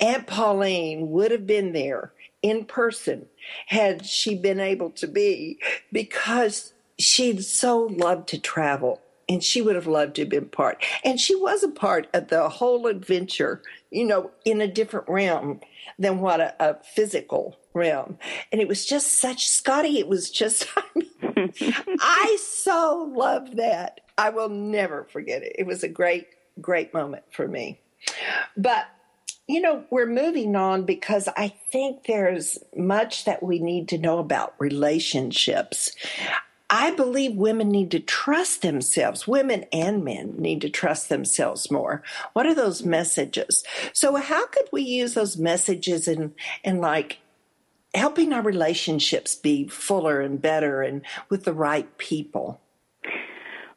[0.00, 3.26] Aunt Pauline would have been there in person
[3.66, 5.58] had she been able to be
[5.92, 10.84] because she'd so loved to travel and she would have loved to have been part.
[11.04, 15.60] And she was a part of the whole adventure, you know, in a different realm
[15.98, 18.18] than what a, a physical realm.
[18.50, 24.00] And it was just such, Scottie, it was just, I, mean, I so loved that.
[24.16, 25.56] I will never forget it.
[25.58, 26.28] It was a great,
[26.60, 27.80] great moment for me.
[28.56, 28.86] But
[29.46, 34.18] you know, we're moving on because I think there's much that we need to know
[34.18, 35.94] about relationships.
[36.70, 39.28] I believe women need to trust themselves.
[39.28, 42.02] Women and men need to trust themselves more.
[42.32, 43.64] What are those messages?
[43.92, 46.34] So how could we use those messages in,
[46.64, 47.18] in like
[47.94, 52.60] helping our relationships be fuller and better and with the right people?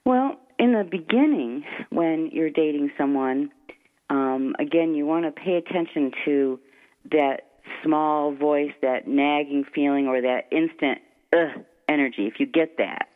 [0.06, 3.52] Well, in the beginning, when you're dating someone,
[4.10, 6.60] um, again, you want to pay attention to
[7.12, 7.42] that
[7.84, 11.00] small voice, that nagging feeling, or that instant
[11.34, 12.26] ugh energy.
[12.26, 13.10] If you get that,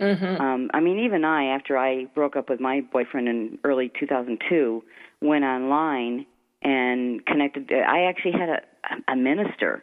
[0.00, 0.40] mm-hmm.
[0.40, 4.84] um, I mean, even I, after I broke up with my boyfriend in early 2002,
[5.20, 6.26] went online
[6.62, 7.72] and connected.
[7.72, 9.82] I actually had a, a minister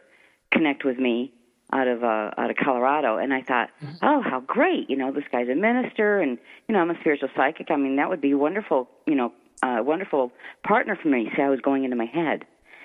[0.52, 1.32] connect with me
[1.72, 3.94] out of uh, out of Colorado, and I thought, mm-hmm.
[4.02, 4.90] oh, how great!
[4.90, 6.38] You know, this guy's a minister, and
[6.68, 7.70] you know, I'm a spiritual psychic.
[7.70, 8.88] I mean, that would be wonderful.
[9.06, 10.32] You know, a wonderful
[10.66, 11.30] partner for me.
[11.34, 12.44] See, I was going into my head.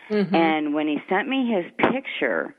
[0.09, 0.35] Mm-hmm.
[0.35, 2.55] And when he sent me his picture,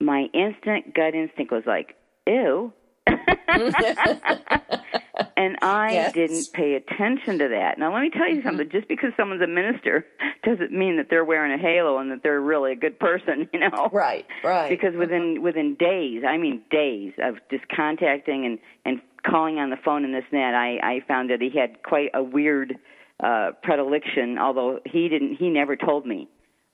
[0.00, 2.72] my instant gut instinct was like, ew.
[5.36, 6.12] and I yes.
[6.12, 7.78] didn't pay attention to that.
[7.78, 8.48] Now, let me tell you mm-hmm.
[8.48, 8.68] something.
[8.70, 10.06] Just because someone's a minister
[10.44, 13.60] doesn't mean that they're wearing a halo and that they're really a good person, you
[13.60, 13.88] know?
[13.92, 14.68] Right, right.
[14.68, 15.44] Because within mm-hmm.
[15.44, 20.14] within days, I mean days of just contacting and and calling on the phone and
[20.14, 22.76] this and that, I I found that he had quite a weird
[23.22, 26.28] uh, predilection, although he didn't, he never told me.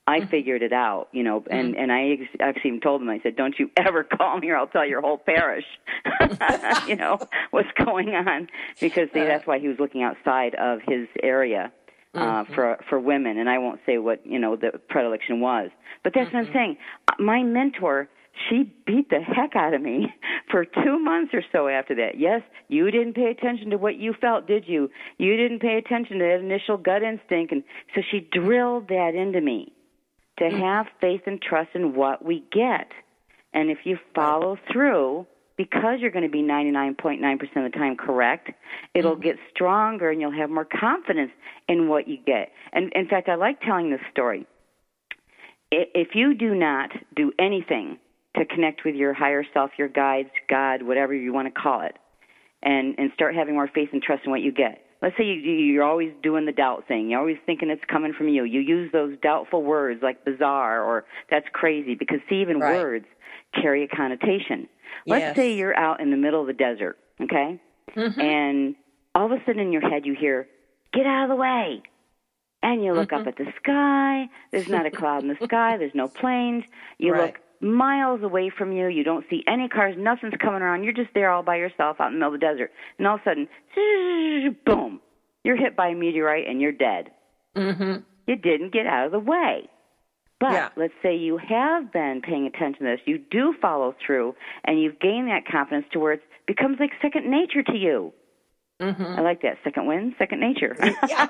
[0.06, 0.28] I mm-hmm.
[0.28, 1.82] figured it out, you know, and mm-hmm.
[1.82, 3.10] and I ex- actually even told him.
[3.10, 5.64] I said, "Don't you ever call me, or I'll tell your whole parish,
[6.86, 7.18] you know,
[7.50, 8.48] what's going on."
[8.80, 11.72] Because see, that's why he was looking outside of his area
[12.14, 12.54] uh, mm-hmm.
[12.54, 15.70] for for women, and I won't say what you know the predilection was,
[16.04, 16.36] but that's mm-hmm.
[16.36, 16.54] what I'm mm-hmm.
[16.54, 16.76] saying.
[17.18, 18.08] My mentor
[18.50, 20.12] she beat the heck out of me
[20.50, 22.18] for two months or so after that.
[22.18, 24.90] Yes, you didn't pay attention to what you felt, did you?
[25.18, 27.52] You didn't pay attention to that initial gut instinct.
[27.52, 27.64] And
[27.94, 29.72] so she drilled that into me
[30.38, 32.90] to have faith and trust in what we get.
[33.52, 35.26] And if you follow through,
[35.56, 38.50] because you're going to be 99.9% of the time correct,
[38.94, 39.22] it'll mm-hmm.
[39.22, 41.30] get stronger and you'll have more confidence
[41.68, 42.52] in what you get.
[42.72, 44.46] And in fact, I like telling this story.
[45.70, 47.98] If you do not do anything
[48.36, 51.96] to connect with your higher self, your guides, God, whatever you want to call it,
[52.62, 54.85] and and start having more faith and trust in what you get.
[55.02, 57.10] Let's say you, you're always doing the doubt thing.
[57.10, 58.44] You're always thinking it's coming from you.
[58.44, 62.74] You use those doubtful words like bizarre or that's crazy because see, even Right.
[62.76, 63.06] words
[63.54, 64.68] carry a connotation.
[65.06, 65.36] Let's Yes.
[65.36, 67.60] say you're out in the middle of the desert, okay,
[67.94, 68.20] mm-hmm.
[68.20, 68.74] and
[69.14, 70.48] all of a sudden in your head you hear,
[70.92, 71.82] "Get out of the way."
[72.62, 73.28] And you look up mm-hmm.
[73.28, 74.28] at the sky.
[74.50, 75.76] There's not a cloud in the sky.
[75.76, 76.64] There's no planes.
[76.98, 77.26] You Right.
[77.26, 78.86] look miles away from you.
[78.88, 79.94] You don't see any cars.
[79.98, 80.84] Nothing's coming around.
[80.84, 82.70] You're just there all by yourself out in the middle of the desert.
[82.98, 83.48] And all of a sudden,
[84.66, 85.00] boom,
[85.44, 87.10] you're hit by a meteorite and you're dead.
[87.56, 88.00] Mm-hmm.
[88.26, 89.68] You didn't get out of the way.
[90.38, 90.68] But Yeah.
[90.76, 94.34] let's say you have been paying attention to this, you do follow through,
[94.64, 98.12] and you've gained that confidence to where it becomes like second nature to you.
[98.78, 99.56] I like that.
[99.64, 100.76] Second wind, second nature.
[100.78, 101.06] Mm-hmm.
[101.08, 101.28] Yeah,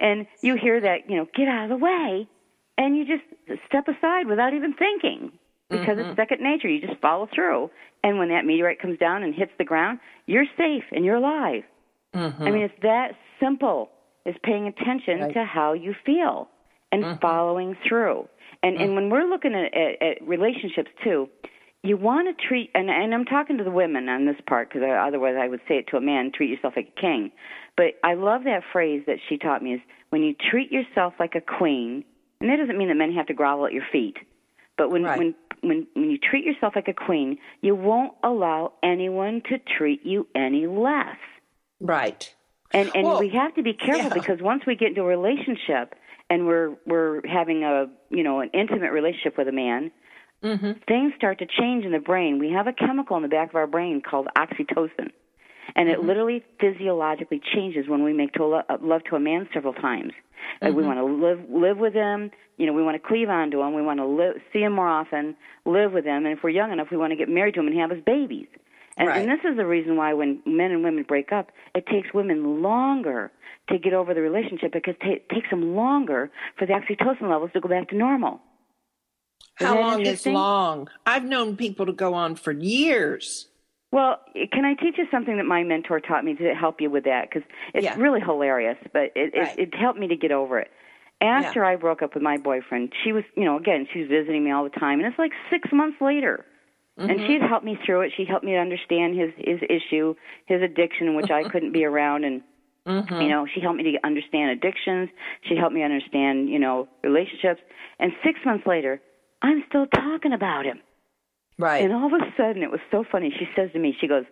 [0.00, 2.26] and you hear that, you know, get out of the way,
[2.78, 5.32] and you just step aside without even thinking
[5.68, 6.10] because Mm-hmm.
[6.10, 6.68] it's second nature.
[6.68, 7.68] You just follow through.
[8.02, 11.64] And when that meteorite comes down and hits the ground, you're safe and you're alive.
[12.14, 12.42] Mm-hmm.
[12.42, 13.90] I mean, it's that simple.
[14.26, 15.32] Is paying attention Right.
[15.34, 16.48] to how you feel
[16.92, 18.28] and following through.
[18.62, 21.28] And and when we're looking at, at, at relationships too,
[21.82, 24.82] you want to treat and and I'm talking to the women on this part because
[24.86, 27.30] otherwise I would say it to a man: treat yourself like a king.
[27.76, 31.34] But I love that phrase that she taught me is when you treat yourself like
[31.34, 32.04] a queen,
[32.40, 34.16] and that doesn't mean that men have to grovel at your feet,
[34.76, 35.18] but when Right.
[35.18, 40.04] when when when you treat yourself like a queen, you won't allow anyone to treat
[40.06, 41.16] you any less.
[41.80, 42.32] Right.
[42.72, 44.14] And and Well, we have to be careful yeah.
[44.14, 45.94] because once we get into a relationship
[46.30, 49.90] and we're we're having a you know an intimate relationship with a man,
[50.40, 50.72] Mm-hmm.
[50.86, 52.38] things start to change in the brain.
[52.38, 55.10] We have a chemical in the back of our brain called oxytocin,
[55.76, 56.00] and Mm-hmm.
[56.00, 60.12] it literally physiologically changes when we make to lo- love to a man several times.
[60.62, 60.76] Like Mm-hmm.
[60.78, 62.30] we want to live live with him.
[62.56, 63.74] You know, we want to cleave onto him.
[63.74, 66.72] We want to live, see him more often, live with him, and if we're young
[66.72, 68.48] enough, we want to get married to him and have his babies.
[68.96, 69.20] And, Right.
[69.22, 72.62] and this is the reason why when men and women break up, it takes women
[72.62, 73.30] longer
[73.68, 77.60] to get over the relationship because it takes them longer for the oxytocin levels to
[77.60, 78.40] go back to normal.
[79.54, 80.88] How long is long?
[81.06, 83.46] I've known people to go on for years.
[83.90, 84.20] Well,
[84.52, 87.30] can I teach you something that my mentor taught me to help you with that?
[87.30, 87.94] Because it's Yeah.
[87.96, 89.58] really hilarious, but it, Right.
[89.58, 90.70] it, it helped me to get over it.
[91.20, 94.44] After I broke up with my boyfriend, she was, you know, again, she was visiting
[94.44, 96.44] me all the time, and it's like six months later.
[96.96, 97.48] And she had mm-hmm.
[97.48, 98.12] helped me through it.
[98.16, 100.16] She helped me to understand his his issue,
[100.46, 101.50] his addiction, which I mm-hmm.
[101.50, 102.42] couldn't be around, and
[102.86, 103.28] you mm-hmm.
[103.28, 105.08] know, she helped me to understand addictions.
[105.42, 107.60] She helped me understand, you know, relationships.
[108.00, 109.00] And six months later,
[109.42, 110.80] I'm still talking about him.
[111.58, 111.84] Right.
[111.84, 113.34] And all of a sudden, it was so funny.
[113.36, 114.24] She says to me, she goes,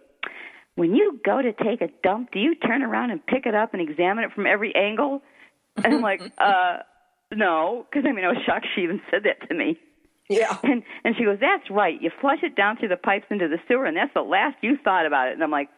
[0.76, 3.74] When you go to take a dump, do you turn around and pick it up
[3.74, 5.22] and examine it from every angle?
[5.76, 6.78] And I'm like, uh,
[7.34, 9.78] no, because I mean, I was shocked she even said that to me.
[10.28, 10.56] yeah.
[10.62, 12.00] And and she goes, "That's right.
[12.00, 14.76] You flush it down through the pipes into the sewer, and that's the last you
[14.82, 15.68] thought about it." And I'm like,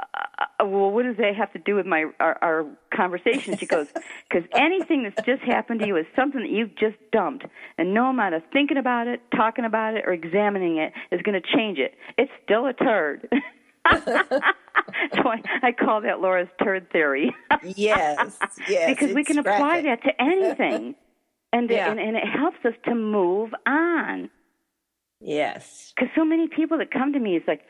[0.00, 3.88] uh, "Well, what does that have to do with my our, our conversation?" She goes,
[4.30, 7.44] "Because anything that's just happened to you is something that you've just dumped,
[7.78, 11.40] and no amount of thinking about it, talking about it, or examining it is going
[11.40, 11.94] to change it.
[12.18, 13.28] It's still a turd."
[13.92, 17.34] so I, I call that Laura's turd theory.
[17.64, 18.38] Yes.
[18.68, 18.88] Yes.
[18.98, 20.04] because we can apply graphic.
[20.04, 20.94] that to anything,
[21.52, 21.90] and, Yeah.
[21.90, 24.30] and and it helps us to move on.
[25.20, 25.92] Yes.
[25.94, 27.62] Because so many people that come to me, it's like,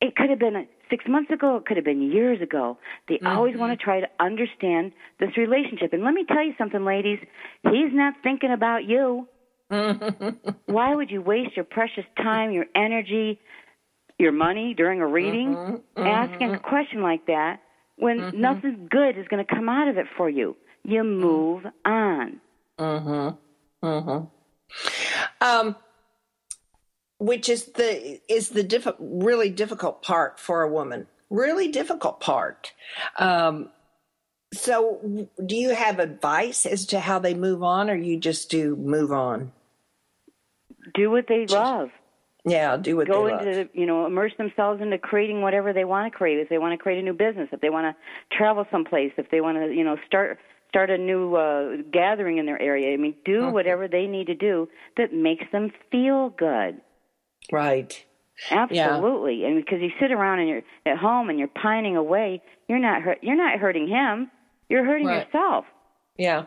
[0.00, 2.78] it could have been six months ago, it could have been years ago.
[3.08, 3.26] They mm-hmm.
[3.26, 5.92] always want to try to understand this relationship.
[5.92, 7.18] And let me tell you something, ladies,
[7.62, 9.28] he's not thinking about you.
[10.66, 13.40] Why would you waste your precious time, your energy,
[14.18, 15.74] your money during a reading mm-hmm.
[15.74, 16.02] mm-hmm.
[16.02, 17.60] asking a question like that
[17.96, 20.56] when nothing good is going to come out of it for you?
[20.84, 22.40] You move on.
[25.40, 25.76] Um,
[27.18, 31.06] which is the is the diff- really difficult part for a woman.
[31.30, 32.72] Really difficult part.
[33.18, 33.70] Um,
[34.52, 38.76] so, do you have advice as to how they move on, or you just do
[38.76, 39.52] move on?
[40.94, 41.90] Do what they love.
[42.44, 43.46] Yeah, do what go they love.
[43.46, 46.78] into you know immerse themselves into creating whatever they want to create if they want
[46.78, 49.74] to create a new business if they want to travel someplace if they want to
[49.74, 50.38] you know start
[50.68, 54.34] start a new uh gathering in their area i mean do whatever they need to
[54.34, 56.82] do that makes them feel good
[57.52, 58.04] right.
[58.50, 62.78] absolutely and because you sit around and you're at home and you're pining away you're
[62.78, 64.30] not hurt you're not hurting him
[64.68, 65.26] you're hurting Right.
[65.26, 65.64] yourself
[66.16, 66.44] Yeah.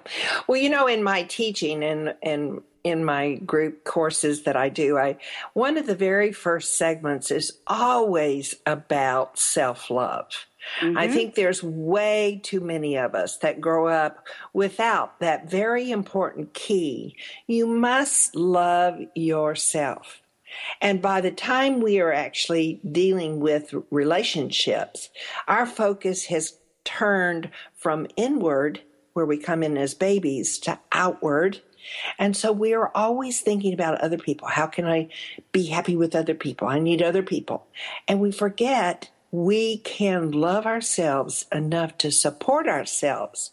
[0.48, 4.98] Well, you know, in my teaching and and in my group courses that I do,
[4.98, 5.18] I
[5.54, 10.28] one of the very first segments is always about self-love.
[10.82, 10.98] Mm-hmm.
[10.98, 16.54] I think there's way too many of us that grow up without that very important
[16.54, 17.16] key.
[17.48, 20.22] You must love yourself.
[20.82, 25.10] And by the time we are actually dealing with relationships,
[25.48, 28.82] our focus has turned from inward,
[29.14, 31.62] where we come in as babies, to outward.
[32.20, 34.48] And so we are always thinking about other people.
[34.48, 35.10] How can I
[35.52, 36.68] be happy with other people?
[36.68, 37.66] I need other people.
[38.08, 43.52] And we forget we can love ourselves enough to support ourselves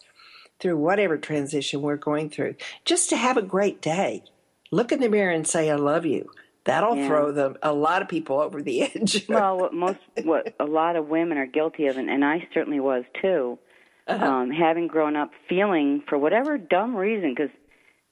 [0.61, 4.23] through whatever transition we're going through, just to have a great day.
[4.71, 6.31] Look in the mirror and say, I love you.
[6.65, 7.07] That'll yeah.
[7.07, 9.27] throw them a lot of people over the edge.
[9.29, 12.81] well, what most what a lot of women are guilty of, and, and I certainly
[12.81, 13.59] was too,
[14.07, 14.25] uh-huh.
[14.25, 17.51] um, having grown up feeling for whatever dumb reason, because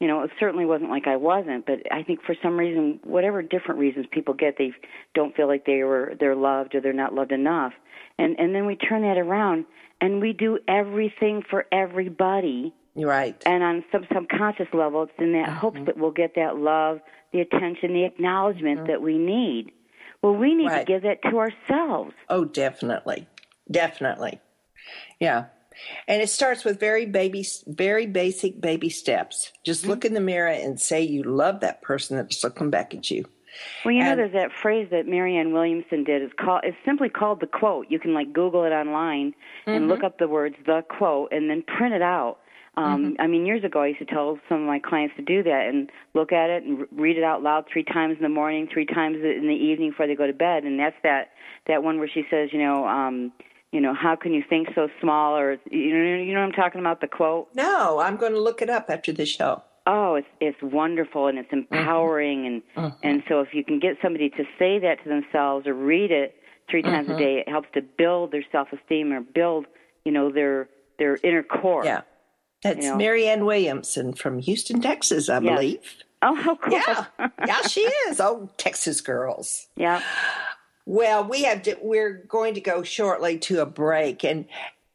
[0.00, 3.40] you know it certainly wasn't like I wasn't, but I think for some reason, whatever
[3.40, 4.72] different reasons people get, they
[5.14, 7.72] don't feel like they were they're loved or they're not loved enough,
[8.18, 9.64] and and then we turn that around
[10.03, 12.74] and we do everything for everybody.
[12.94, 13.40] Right.
[13.46, 15.57] And on some subconscious level, it's in that mm-hmm.
[15.57, 17.00] hopes that we'll get that love
[17.32, 18.86] the attention, the acknowledgement mm-hmm.
[18.88, 19.72] that we need.
[20.22, 20.86] Well, we need right.
[20.86, 22.12] to give that to ourselves.
[22.28, 23.26] Oh, definitely.
[23.70, 24.40] Definitely.
[25.18, 25.46] Yeah.
[26.06, 29.52] And it starts with very baby, very basic baby steps.
[29.64, 29.90] Just mm-hmm.
[29.90, 33.24] look in the mirror and say you love that person that's looking back at you.
[33.84, 36.22] Well, you and, know, there's that phrase that Marianne Williamson did.
[36.22, 36.62] It's called.
[36.64, 37.86] It's simply called the quote.
[37.90, 39.34] You can like Google it online
[39.66, 39.90] and mm-hmm.
[39.90, 42.38] look up the words "the quote" and then print it out.
[42.74, 43.20] Um, mm-hmm.
[43.20, 45.68] I mean, years ago, I used to tell some of my clients to do that
[45.68, 48.86] and look at it and read it out loud three times in the morning, three
[48.86, 50.64] times in the evening before they go to bed.
[50.64, 51.30] And that's that
[51.66, 53.32] that one where she says, you know, um,
[53.72, 55.36] you know, how can you think so small?
[55.36, 57.02] Or you know, you know what I'm talking about?
[57.02, 57.48] The quote.
[57.54, 59.62] No, I'm going to look it up after the show.
[59.86, 61.74] Oh, it's it's wonderful and it's mm-hmm.
[61.74, 62.80] empowering mm-hmm.
[62.80, 63.06] and mm-hmm.
[63.06, 66.36] and so if you can get somebody to say that to themselves or read it
[66.70, 67.16] three times mm-hmm.
[67.16, 69.66] a day, it helps to build their self esteem or build,
[70.04, 70.68] you know, their
[70.98, 71.84] their inner core.
[71.84, 72.02] Yeah.
[72.62, 72.96] That's you know.
[72.96, 75.54] Marianne Williamson from Houston, Texas, I yes.
[75.54, 75.80] believe.
[76.22, 76.72] Oh, how cool!
[76.72, 77.06] Yeah,
[77.46, 78.20] yeah, she is.
[78.20, 79.66] Oh, Texas girls.
[79.76, 80.02] Yeah.
[80.86, 81.76] Well, we have to.
[81.82, 84.46] We're going to go shortly to a break, and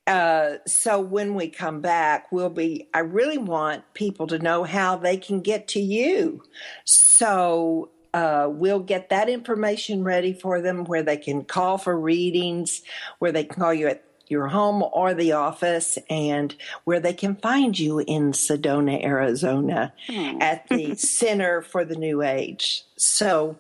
[0.06, 2.88] uh, so when we come back, we'll be.
[2.94, 6.44] I really want people to know how they can get to you.
[6.86, 12.82] So uh, we'll get that information ready for them where they can call for readings,
[13.20, 17.36] where they can call you at your home or the office and where they can
[17.36, 20.42] find you in Sedona, Arizona hmm.
[20.42, 22.84] at the Center for the New Age.
[22.96, 23.58] So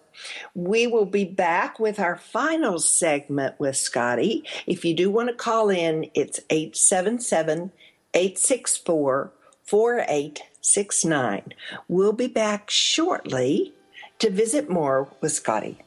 [0.55, 4.43] we will be back with our final segment with Scottie.
[4.65, 7.71] If you do want to call in, it's 877
[8.13, 9.31] 864
[9.63, 11.53] 4869.
[11.87, 13.73] We'll be back shortly
[14.19, 15.77] to visit more with Scottie.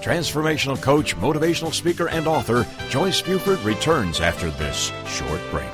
[0.00, 5.68] Transformational coach, motivational speaker, and author Joyce Buford returns after this short break.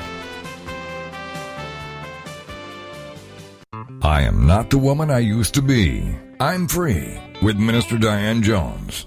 [4.02, 6.16] I am not the woman I used to be.
[6.38, 9.06] I'm free with Minister Diane Jones.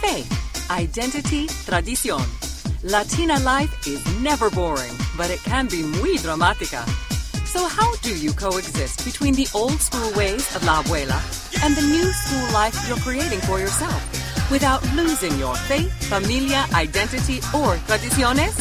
[0.00, 2.24] faith, identity, tradición.
[2.82, 6.82] Latina life is never boring, but it can be muy dramática.
[7.46, 11.20] So how do you coexist between the old school ways of la abuela
[11.64, 14.00] and the new school life you're creating for yourself
[14.50, 18.56] without losing your faith, familia, identity, or tradiciones?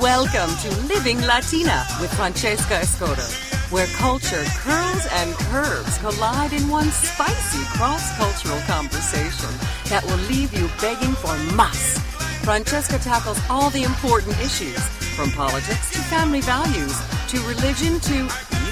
[0.00, 3.28] Welcome to Living Latina with Francesca Escoto,
[3.72, 9.50] where culture curls and curves collide in one spicy cross-cultural conversation
[9.88, 11.98] that will leave you begging for más
[12.44, 14.78] Francesca tackles all the important issues,
[15.14, 18.28] from politics to family values to religion to,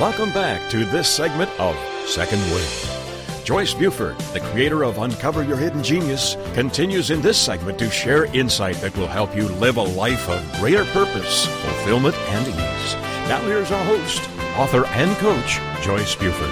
[0.00, 1.76] Welcome back to this segment of
[2.06, 3.44] Second Wind.
[3.44, 8.24] Joyce Buford, the creator of Uncover Your Hidden Genius, continues in this segment to share
[8.34, 12.94] insight that will help you live a life of greater purpose, fulfillment, and ease.
[13.28, 14.22] Now, here's our host,
[14.56, 16.48] author, and coach, Joyce Buford.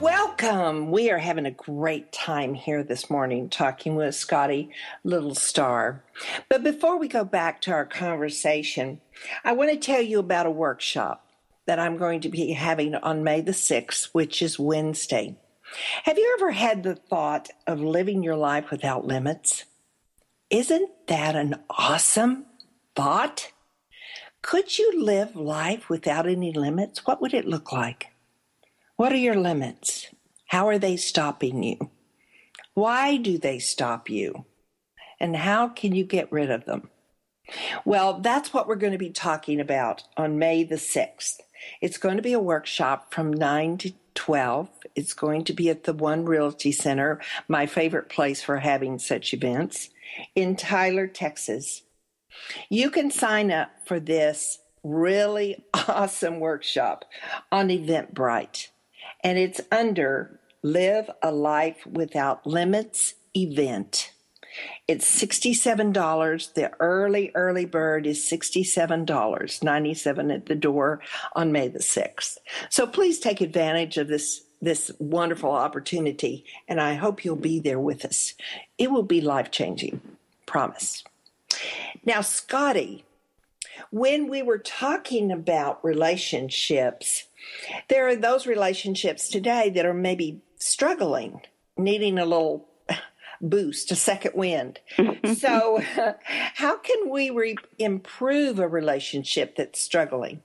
[0.00, 0.90] Welcome.
[0.90, 4.70] We are having a great time here this morning talking with Scotty
[5.04, 6.02] Little Star.
[6.48, 9.02] But before we go back to our conversation,
[9.44, 11.21] I want to tell you about a workshop
[11.66, 15.36] that I'm going to be having on May the 6th, which is Wednesday.
[16.04, 19.64] Have you ever had the thought of living your life without limits?
[20.50, 22.46] Isn't that an awesome
[22.94, 23.52] thought?
[24.42, 27.06] Could you live life without any limits?
[27.06, 28.08] What would it look like?
[28.96, 30.08] What are your limits?
[30.48, 31.90] How are they stopping you?
[32.74, 34.44] Why do they stop you?
[35.20, 36.90] And how can you get rid of them?
[37.84, 41.40] Well, that's what we're going to be talking about on May the 6th.
[41.80, 44.68] It's going to be a workshop from 9 to 12.
[44.94, 49.32] It's going to be at the One Realty Center, my favorite place for having such
[49.32, 49.90] events,
[50.34, 51.82] in Tyler, Texas.
[52.68, 57.04] You can sign up for this really awesome workshop
[57.50, 58.68] on Eventbrite,
[59.22, 64.11] and it's under Live a Life Without Limits event.
[64.88, 66.54] It's $67.
[66.54, 71.00] The early, early bird is $67, 97 at the door
[71.34, 72.38] on May the 6th.
[72.68, 77.80] So please take advantage of this, this wonderful opportunity, and I hope you'll be there
[77.80, 78.34] with us.
[78.78, 80.00] It will be life changing.
[80.46, 81.04] Promise.
[82.04, 83.04] Now, Scottie,
[83.90, 87.24] when we were talking about relationships,
[87.88, 91.40] there are those relationships today that are maybe struggling,
[91.76, 92.68] needing a little
[93.42, 94.78] boost, a second wind.
[95.36, 95.82] so,
[96.54, 100.42] how can we re- improve a relationship that's struggling?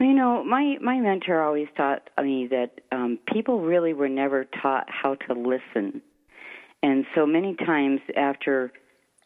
[0.00, 4.86] You know, my my mentor always taught me that um, people really were never taught
[4.88, 6.00] how to listen,
[6.84, 8.72] and so many times after,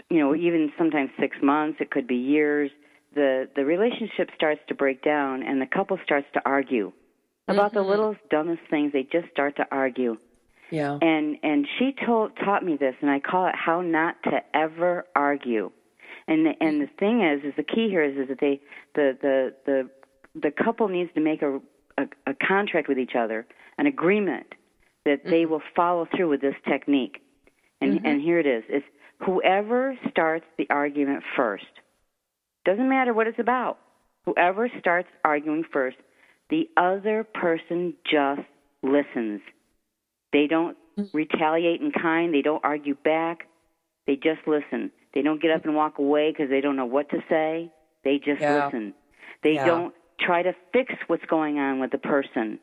[0.08, 2.70] you know, even sometimes six months, it could be years,
[3.14, 6.90] the the relationship starts to break down, and the couple starts to argue
[7.48, 7.78] about mm-hmm.
[7.78, 8.92] the littlest dumbest things.
[8.94, 10.16] They just start to argue,
[10.72, 10.98] yeah.
[11.02, 15.04] And and she told taught me this, and I call it how not to ever
[15.14, 15.70] argue.
[16.26, 18.60] And the, and the thing is, is the key here is is that they
[18.94, 19.90] the the the
[20.40, 21.60] the couple needs to make a
[21.98, 23.46] a, a contract with each other,
[23.76, 24.46] an agreement
[25.04, 25.30] that mm-hmm.
[25.30, 27.20] they will follow through with this technique.
[27.82, 28.06] And mm-hmm.
[28.06, 28.86] and here it is: it's
[29.26, 31.66] whoever starts the argument first.
[32.64, 33.78] Doesn't matter what it's about.
[34.24, 35.98] Whoever starts arguing first,
[36.48, 38.48] the other person just
[38.82, 39.42] listens
[40.32, 41.08] they don't mm.
[41.12, 42.34] retaliate in kind.
[42.34, 43.48] They don't argue back.
[44.06, 44.90] They just listen.
[45.14, 47.70] They don't get up and walk away because they don't know what to say.
[48.04, 48.66] They just yeah.
[48.66, 48.94] listen.
[49.42, 49.66] They yeah.
[49.66, 52.58] don't try to fix what's going on with the person.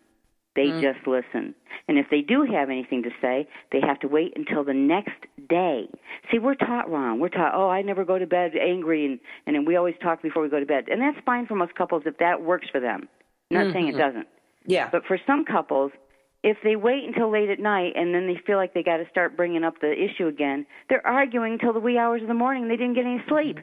[0.56, 0.82] They mm.
[0.82, 1.54] just listen.
[1.88, 5.20] And if they do have anything to say, they have to wait until the next
[5.48, 5.88] day.
[6.32, 7.20] See, we're taught wrong.
[7.20, 10.22] We're taught, oh, I never go to bed angry, and and then we always talk
[10.22, 10.86] before we go to bed.
[10.92, 13.08] And that's fine for most couples if that works for them.
[13.52, 13.74] I'm not mm-hmm.
[13.74, 14.00] saying it mm-hmm.
[14.00, 14.28] doesn't.
[14.66, 14.90] Yeah.
[14.92, 15.92] But for some couples,
[16.44, 19.10] if they wait until late at night and then they feel like they got to
[19.10, 22.68] start bringing up the issue again, they're arguing until the wee hours of the morning.
[22.68, 23.60] They didn't get any sleep.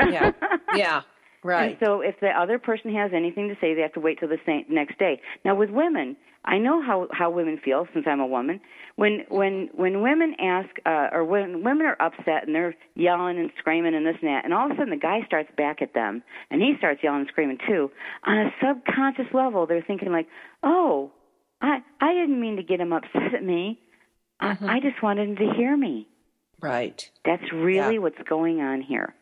[0.00, 0.32] Yeah,
[0.74, 1.02] yeah,
[1.44, 1.70] right.
[1.70, 4.28] And so if the other person has anything to say, they have to wait till
[4.28, 5.20] the same, next day.
[5.44, 8.60] Now with women, I know how how women feel since I'm a woman.
[8.96, 13.50] When when when women ask uh, or when women are upset and they're yelling and
[13.58, 15.94] screaming and this and that, and all of a sudden the guy starts back at
[15.94, 17.90] them and he starts yelling and screaming too.
[18.24, 20.26] On a subconscious level, they're thinking like,
[20.62, 21.12] "Oh,
[21.60, 23.80] I I didn't mean to get him upset at me.
[24.42, 24.68] Mm-hmm.
[24.68, 26.08] I, I just wanted him to hear me.
[26.60, 27.08] Right.
[27.24, 28.00] That's really yeah.
[28.00, 29.14] what's going on here.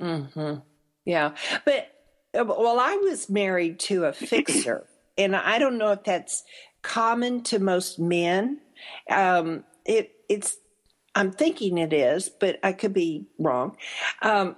[0.00, 0.62] Mhm.
[1.04, 1.34] Yeah.
[1.64, 1.90] But
[2.38, 6.42] uh, well, I was married to a fixer, and I don't know if that's
[6.82, 8.60] common to most men.
[9.10, 10.56] Um, it it's
[11.14, 13.76] I'm thinking it is, but I could be wrong.
[14.22, 14.56] Um,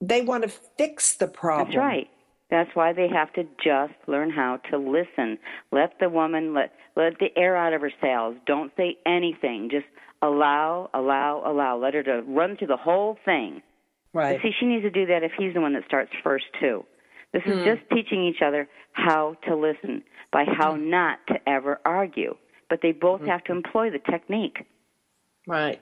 [0.00, 1.68] they want to fix the problem.
[1.68, 2.10] That's right.
[2.52, 5.38] That's why they have to just learn how to listen.
[5.72, 8.36] Let the woman let let the air out of her sails.
[8.46, 9.70] Don't say anything.
[9.70, 9.86] Just
[10.20, 11.78] allow, allow, allow.
[11.78, 13.62] Let her to run through the whole thing.
[14.12, 14.36] Right.
[14.36, 16.84] But see, she needs to do that if he's the one that starts first too.
[17.32, 17.64] This is Hmm.
[17.64, 20.90] just teaching each other how to listen by how Hmm.
[20.90, 22.36] not to ever argue.
[22.68, 24.62] But they both have to employ the technique.
[25.46, 25.80] Right.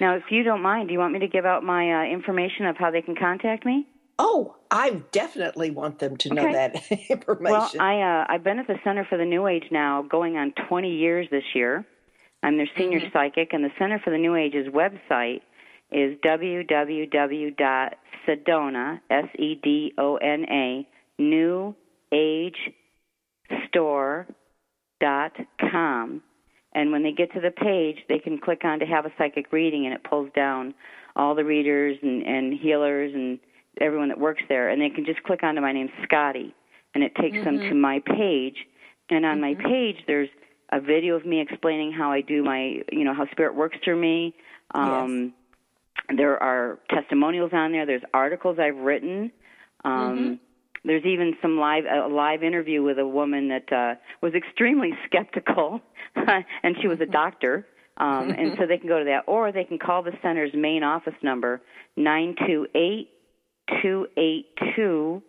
[0.00, 2.64] Now, if you don't mind, do you want me to give out my uh, information
[2.64, 3.86] of how they can contact me?
[4.22, 6.52] Oh, I definitely want them to know Okay.
[6.52, 6.74] that
[7.10, 7.50] information.
[7.52, 10.52] Well, I uh, I've been at the Center for the New Age now, going on
[10.68, 11.86] 20 years this year.
[12.42, 13.12] I'm their senior Mm-hmm.
[13.14, 15.40] psychic, and the Center for the New Age's website
[15.90, 17.56] is www.sedona
[19.10, 20.86] s e d o n a
[21.18, 21.74] new
[22.12, 22.58] age
[23.68, 24.26] store
[25.00, 25.32] dot
[25.70, 26.22] com.
[26.74, 29.50] And when they get to the page, they can click on to have a psychic
[29.52, 30.74] reading, and it pulls down
[31.16, 33.40] all the readers and, and healers and
[33.80, 34.68] everyone that works there.
[34.68, 36.54] And they can just click onto my name, Scottie,
[36.94, 38.56] and it takes them to my page.
[39.10, 40.28] And on my page, there's
[40.72, 44.00] a video of me explaining how I do my, you know, how spirit works through
[44.00, 44.34] me.
[44.74, 45.32] Um,
[46.16, 47.86] There are testimonials on there.
[47.86, 49.30] There's articles I've written.
[49.84, 50.40] Um,
[50.84, 55.80] There's even some live a live interview with a woman that uh, was extremely skeptical,
[56.16, 57.66] and she was a doctor.
[57.98, 60.82] Um, and so they can go to that, or they can call the center's main
[60.82, 61.60] office number
[61.96, 63.10] nine two eight
[63.82, 64.46] two eight
[64.76, 65.22] two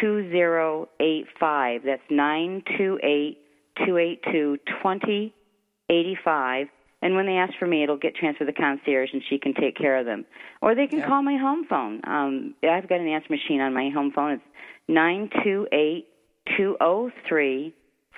[0.00, 1.82] two zero eight five.
[1.84, 3.38] That's nine two eight
[3.84, 5.34] two eight two twenty
[5.88, 6.68] eighty five.
[7.00, 9.54] And when they ask for me, it'll get transferred to the concierge, and she can
[9.54, 10.24] take care of them.
[10.60, 12.00] Or they can call my home phone.
[12.04, 14.32] Um, I've got an answer machine on my home phone.
[14.32, 14.42] It's
[14.88, 16.08] nine two eight
[16.56, 17.74] two zero three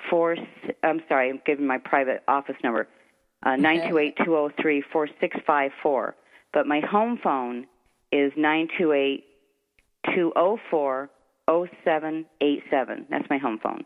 [0.08, 0.36] four.
[0.82, 2.88] I'm sorry, I'm giving my private office number.
[3.44, 6.14] Uh, nine two eight two zero three four six five four.
[6.52, 7.66] But my home phone
[8.10, 9.24] is nine two eight
[10.06, 11.10] two zero four
[11.48, 13.06] zero seven eight seven.
[13.10, 13.84] That's my home phone.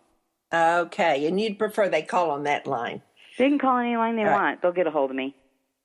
[0.53, 3.03] okay, and you'd prefer they call on that line.
[3.39, 4.43] They can call any line they All right.
[4.43, 4.62] want.
[4.62, 5.35] They'll get a hold of me.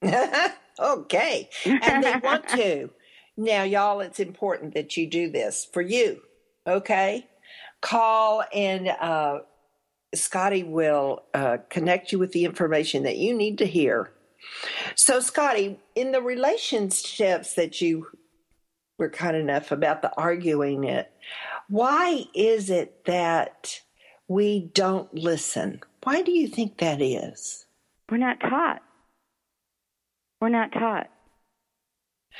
[0.79, 1.49] okay.
[1.65, 2.89] And they want to.
[3.37, 6.21] Now, y'all, it's important that you do this for you.
[6.67, 7.27] Okay?
[7.81, 9.39] Call and uh,
[10.13, 14.11] Scottie will uh, connect you with the information that you need to hear.
[14.95, 18.07] So, Scottie, in the relationships that you
[18.99, 21.11] were kind enough about the arguing it,
[21.69, 23.81] why is it that
[24.27, 25.79] we don't listen?
[26.03, 27.65] Why do you think that is?
[28.11, 28.81] We're not taught.
[30.41, 31.09] We're not taught.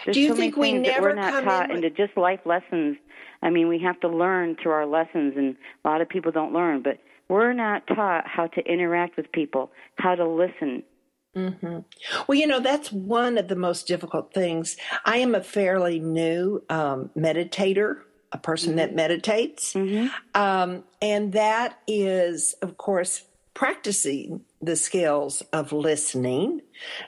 [0.05, 2.16] There's Do you so think we that never we're not come taught with- into just
[2.18, 2.97] life lessons?
[3.41, 6.53] I mean, we have to learn through our lessons, and a lot of people don't
[6.53, 6.82] learn.
[6.82, 6.99] But
[7.30, 10.84] we're not taught how to interact with people, how to listen.
[12.28, 14.78] Well, you know, that's one of the most difficult things.
[15.06, 18.02] I am a fairly new um, meditator,
[18.32, 19.76] a person that meditates.
[20.34, 23.24] Um, and that is, of course,
[23.54, 26.62] practicing the skills of listening,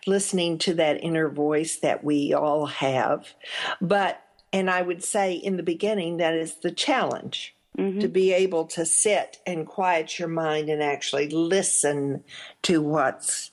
[0.06, 3.34] listening to that inner voice that we all have.
[3.82, 7.56] But, and I would say in the beginning, that is the challenge.
[8.02, 12.24] To be able to sit and quiet your mind and actually listen
[12.64, 13.50] to what's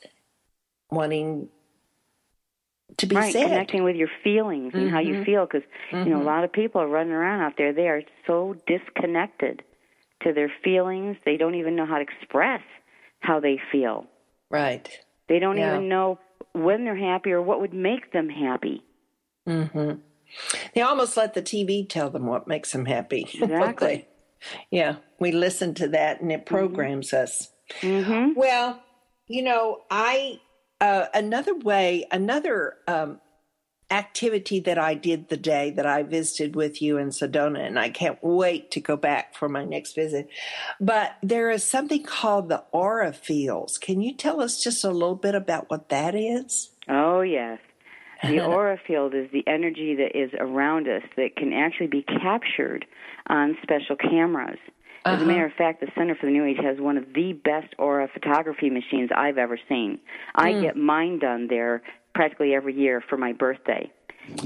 [0.90, 1.48] wanting
[2.96, 5.14] to be right, connecting with your feelings and how Mm-hmm.
[5.18, 5.62] you feel, because
[5.92, 7.72] you know a lot of people are running around out there.
[7.72, 9.62] They are so disconnected
[10.22, 11.16] to their feelings.
[11.24, 12.62] They don't even know how to express
[13.20, 14.06] how they feel.
[14.50, 14.88] Right.
[15.28, 15.74] They don't Yeah.
[15.74, 16.18] even know
[16.54, 18.82] when they're happy or what would make them happy.
[19.46, 19.92] Mm-hmm.
[20.74, 23.26] They almost let the TV tell them what makes them happy.
[23.42, 24.06] Exactly.
[24.70, 27.50] yeah, we listen to that and it programs us.
[27.80, 28.32] Mm-hmm.
[28.38, 28.82] Well,
[29.26, 30.40] you know, I
[30.80, 33.20] uh, another way, another um,
[33.90, 37.88] activity that I did the day that I visited with you in Sedona, and I
[37.88, 40.28] can't wait to go back for my next visit.
[40.80, 43.78] But there is something called the aura fields.
[43.78, 46.70] Can you tell us just a little bit about what that is?
[46.88, 47.58] Oh, yes.
[48.22, 52.84] The aura field is the energy that is around us that can actually be captured
[53.28, 54.58] on special cameras.
[55.14, 55.46] As a matter uh-huh.
[55.46, 58.70] of fact, the Center for the New Age has one of the best aura photography
[58.70, 59.98] machines I've ever seen.
[60.34, 60.60] I hmm.
[60.62, 61.82] get mine done there
[62.14, 63.90] practically every year for my birthday.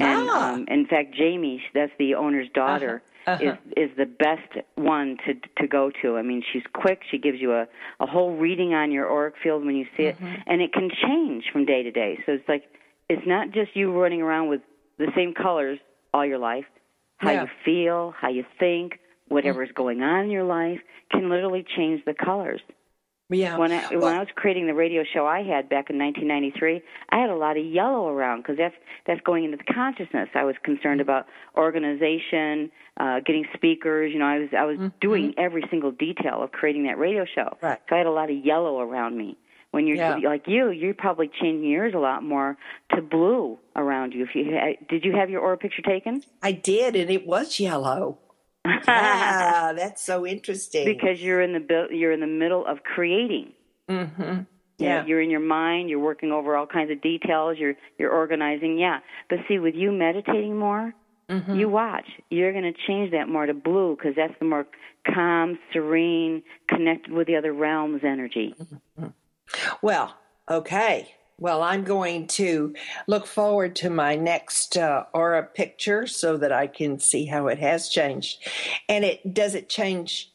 [0.01, 0.55] And Ah.
[0.55, 2.67] um, in fact, Jamie, that's the owner's uh-huh.
[2.67, 3.57] daughter, uh-huh.
[3.77, 6.17] is is the best one to to go to.
[6.17, 7.03] I mean, she's quick.
[7.11, 7.67] She gives you a
[8.01, 10.35] a whole reading on your auric field when you see it, mm-hmm.
[10.47, 12.19] and it can change from day to day.
[12.27, 12.65] So it's like
[13.09, 14.61] it's not just you running around with
[14.99, 15.79] the same colors
[16.15, 16.67] all your life.
[17.19, 17.43] How Yeah.
[17.43, 18.99] you feel, how you think,
[19.33, 20.81] whatever's going on in your life
[21.11, 22.61] can literally change the colors.
[23.31, 23.57] Yeah.
[23.57, 26.83] When I Well- when I was creating the radio show I had back in 1993,
[27.09, 28.75] I had a lot of yellow around because that's
[29.07, 30.29] that's going into the consciousness.
[30.35, 31.09] I was concerned Mm-hmm.
[31.11, 31.27] about
[31.57, 34.13] organization, uh, getting speakers.
[34.13, 37.43] You know, I was I was doing every single detail of creating that radio show.
[37.57, 37.67] Mm-hmm.
[37.67, 37.79] Right.
[37.89, 39.37] So I had a lot of yellow around me.
[39.71, 40.17] When you're Yeah.
[40.17, 42.59] like you, you're probably changing yours a lot more
[42.95, 44.25] to blue around you.
[44.25, 46.23] If you had, did you have your aura picture taken?
[46.43, 48.19] I did, and it was yellow.
[48.65, 50.85] Yeah, that's so interesting.
[50.85, 53.53] because you're in the you're in the middle of creating.
[53.89, 54.23] mm-hmm.
[54.79, 55.07] You know, Yeah.
[55.07, 55.91] you're in your mind.
[55.91, 57.59] You're working over all kinds of details.
[57.59, 58.79] You're you're organizing.
[58.79, 60.95] Yeah, but see, with you meditating more,
[61.31, 61.55] Mm-hmm.
[61.55, 62.05] you watch.
[62.31, 64.67] You're going to change that more to blue because that's the more
[65.15, 68.55] calm, serene, connected with the other realms energy.
[69.81, 70.15] Well,
[70.51, 71.09] okay.
[71.39, 72.75] Well, I'm going to
[73.07, 77.59] look forward to my next uh, aura picture so that I can see how it
[77.59, 78.47] has changed.
[78.89, 80.31] And it does it change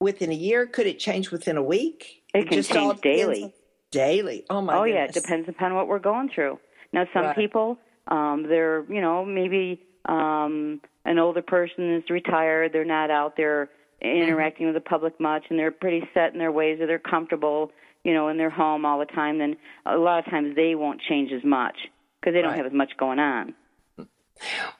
[0.00, 0.66] within a year?
[0.66, 2.22] Could it change within a week?
[2.34, 3.44] It can just change daily.
[3.44, 3.52] on-
[3.90, 4.46] Daily.
[4.48, 6.58] Oh my oh yeah, it depends upon what we're going through.
[6.94, 7.36] Now, some Right.
[7.36, 7.76] people,
[8.08, 12.72] um, they're you know maybe um, an older person is retired.
[12.72, 13.68] They're not out there
[14.00, 17.70] interacting with the public much, and they're pretty set in their ways, or they're comfortable,
[18.04, 19.38] you know, in their home all the time.
[19.38, 21.76] Then a lot of times they won't change as much
[22.20, 22.56] because they don't Right.
[22.58, 23.54] have as much going on.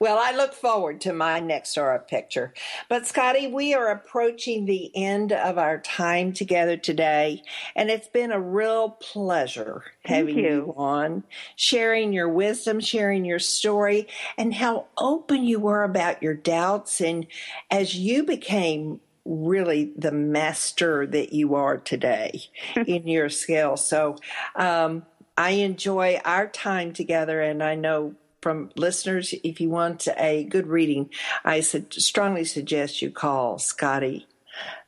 [0.00, 2.52] Well, I look forward to my next aura picture.
[2.88, 7.42] But, Scottie, we are approaching the end of our time together today,
[7.76, 10.74] and it's been a real pleasure having you.
[10.76, 11.22] on,
[11.54, 17.00] sharing your wisdom, sharing your story, and how open you were about your doubts.
[17.00, 17.28] And
[17.70, 22.42] as you became really the master that you are today
[22.86, 23.76] in your skill.
[23.76, 24.16] So,
[24.56, 25.06] um,
[25.36, 30.66] I enjoy our time together, and I know from listeners, if you want a good
[30.66, 31.08] reading,
[31.44, 34.26] I su- strongly suggest you call Scottie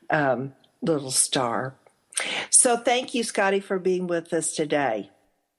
[0.09, 0.53] um,
[0.85, 1.73] Littlestar.
[2.49, 5.09] So thank you, Scottie, for being with us today.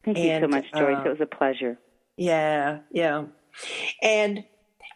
[0.05, 0.99] Thank you so much, Joyce.
[0.99, 1.79] uh, it was a pleasure.
[2.17, 3.25] Yeah, yeah.
[4.03, 4.45] And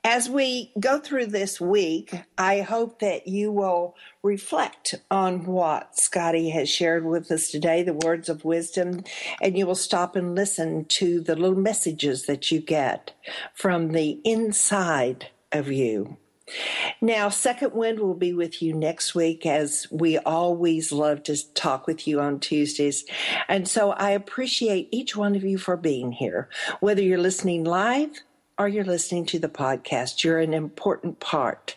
[0.03, 6.51] as we go through this week, I hope that you will reflect on what Scottie
[6.51, 9.05] has shared with us today, the words of wisdom,
[9.42, 13.12] and you will stop and listen to the little messages that you get
[13.53, 16.16] from the inside of you.
[17.01, 21.86] Now, Second Wind will be with you next week as we always love to talk
[21.86, 23.05] with you on Tuesdays.
[23.48, 26.48] And so I appreciate each one of you for being here.
[26.80, 28.11] Whether you're listening live
[28.61, 31.76] or you're listening to the podcast, you're an important part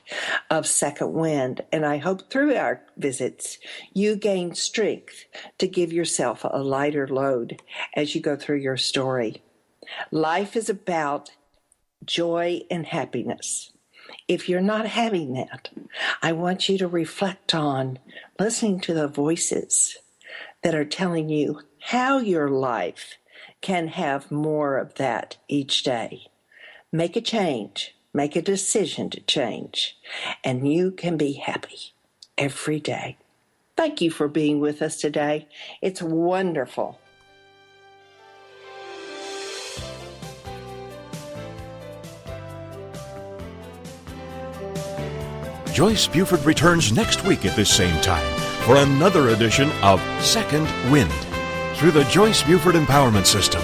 [0.49, 1.61] of Second Wind.
[1.71, 3.57] And I hope through our visits,
[3.93, 5.23] you gain strength
[5.59, 7.61] to give yourself a lighter load
[7.95, 9.41] as you go through your story.
[10.11, 11.31] Life is about
[12.05, 13.71] joy and happiness
[14.27, 15.69] if you're not having that,
[16.21, 17.99] I want you to reflect on
[18.39, 19.97] listening to the voices
[20.61, 23.15] that are telling you how your life
[23.61, 26.27] can have more of that each day.
[26.95, 29.97] Make a change, make a decision to change,
[30.43, 31.95] and you can be happy
[32.37, 33.17] every day.
[33.75, 35.47] Thank you for being with us today.
[35.81, 36.99] It's wonderful.
[45.71, 51.11] Joyce Buford returns next week at this same time for another edition of Second Wind.
[51.73, 53.63] Through the Joyce Buford Empowerment System,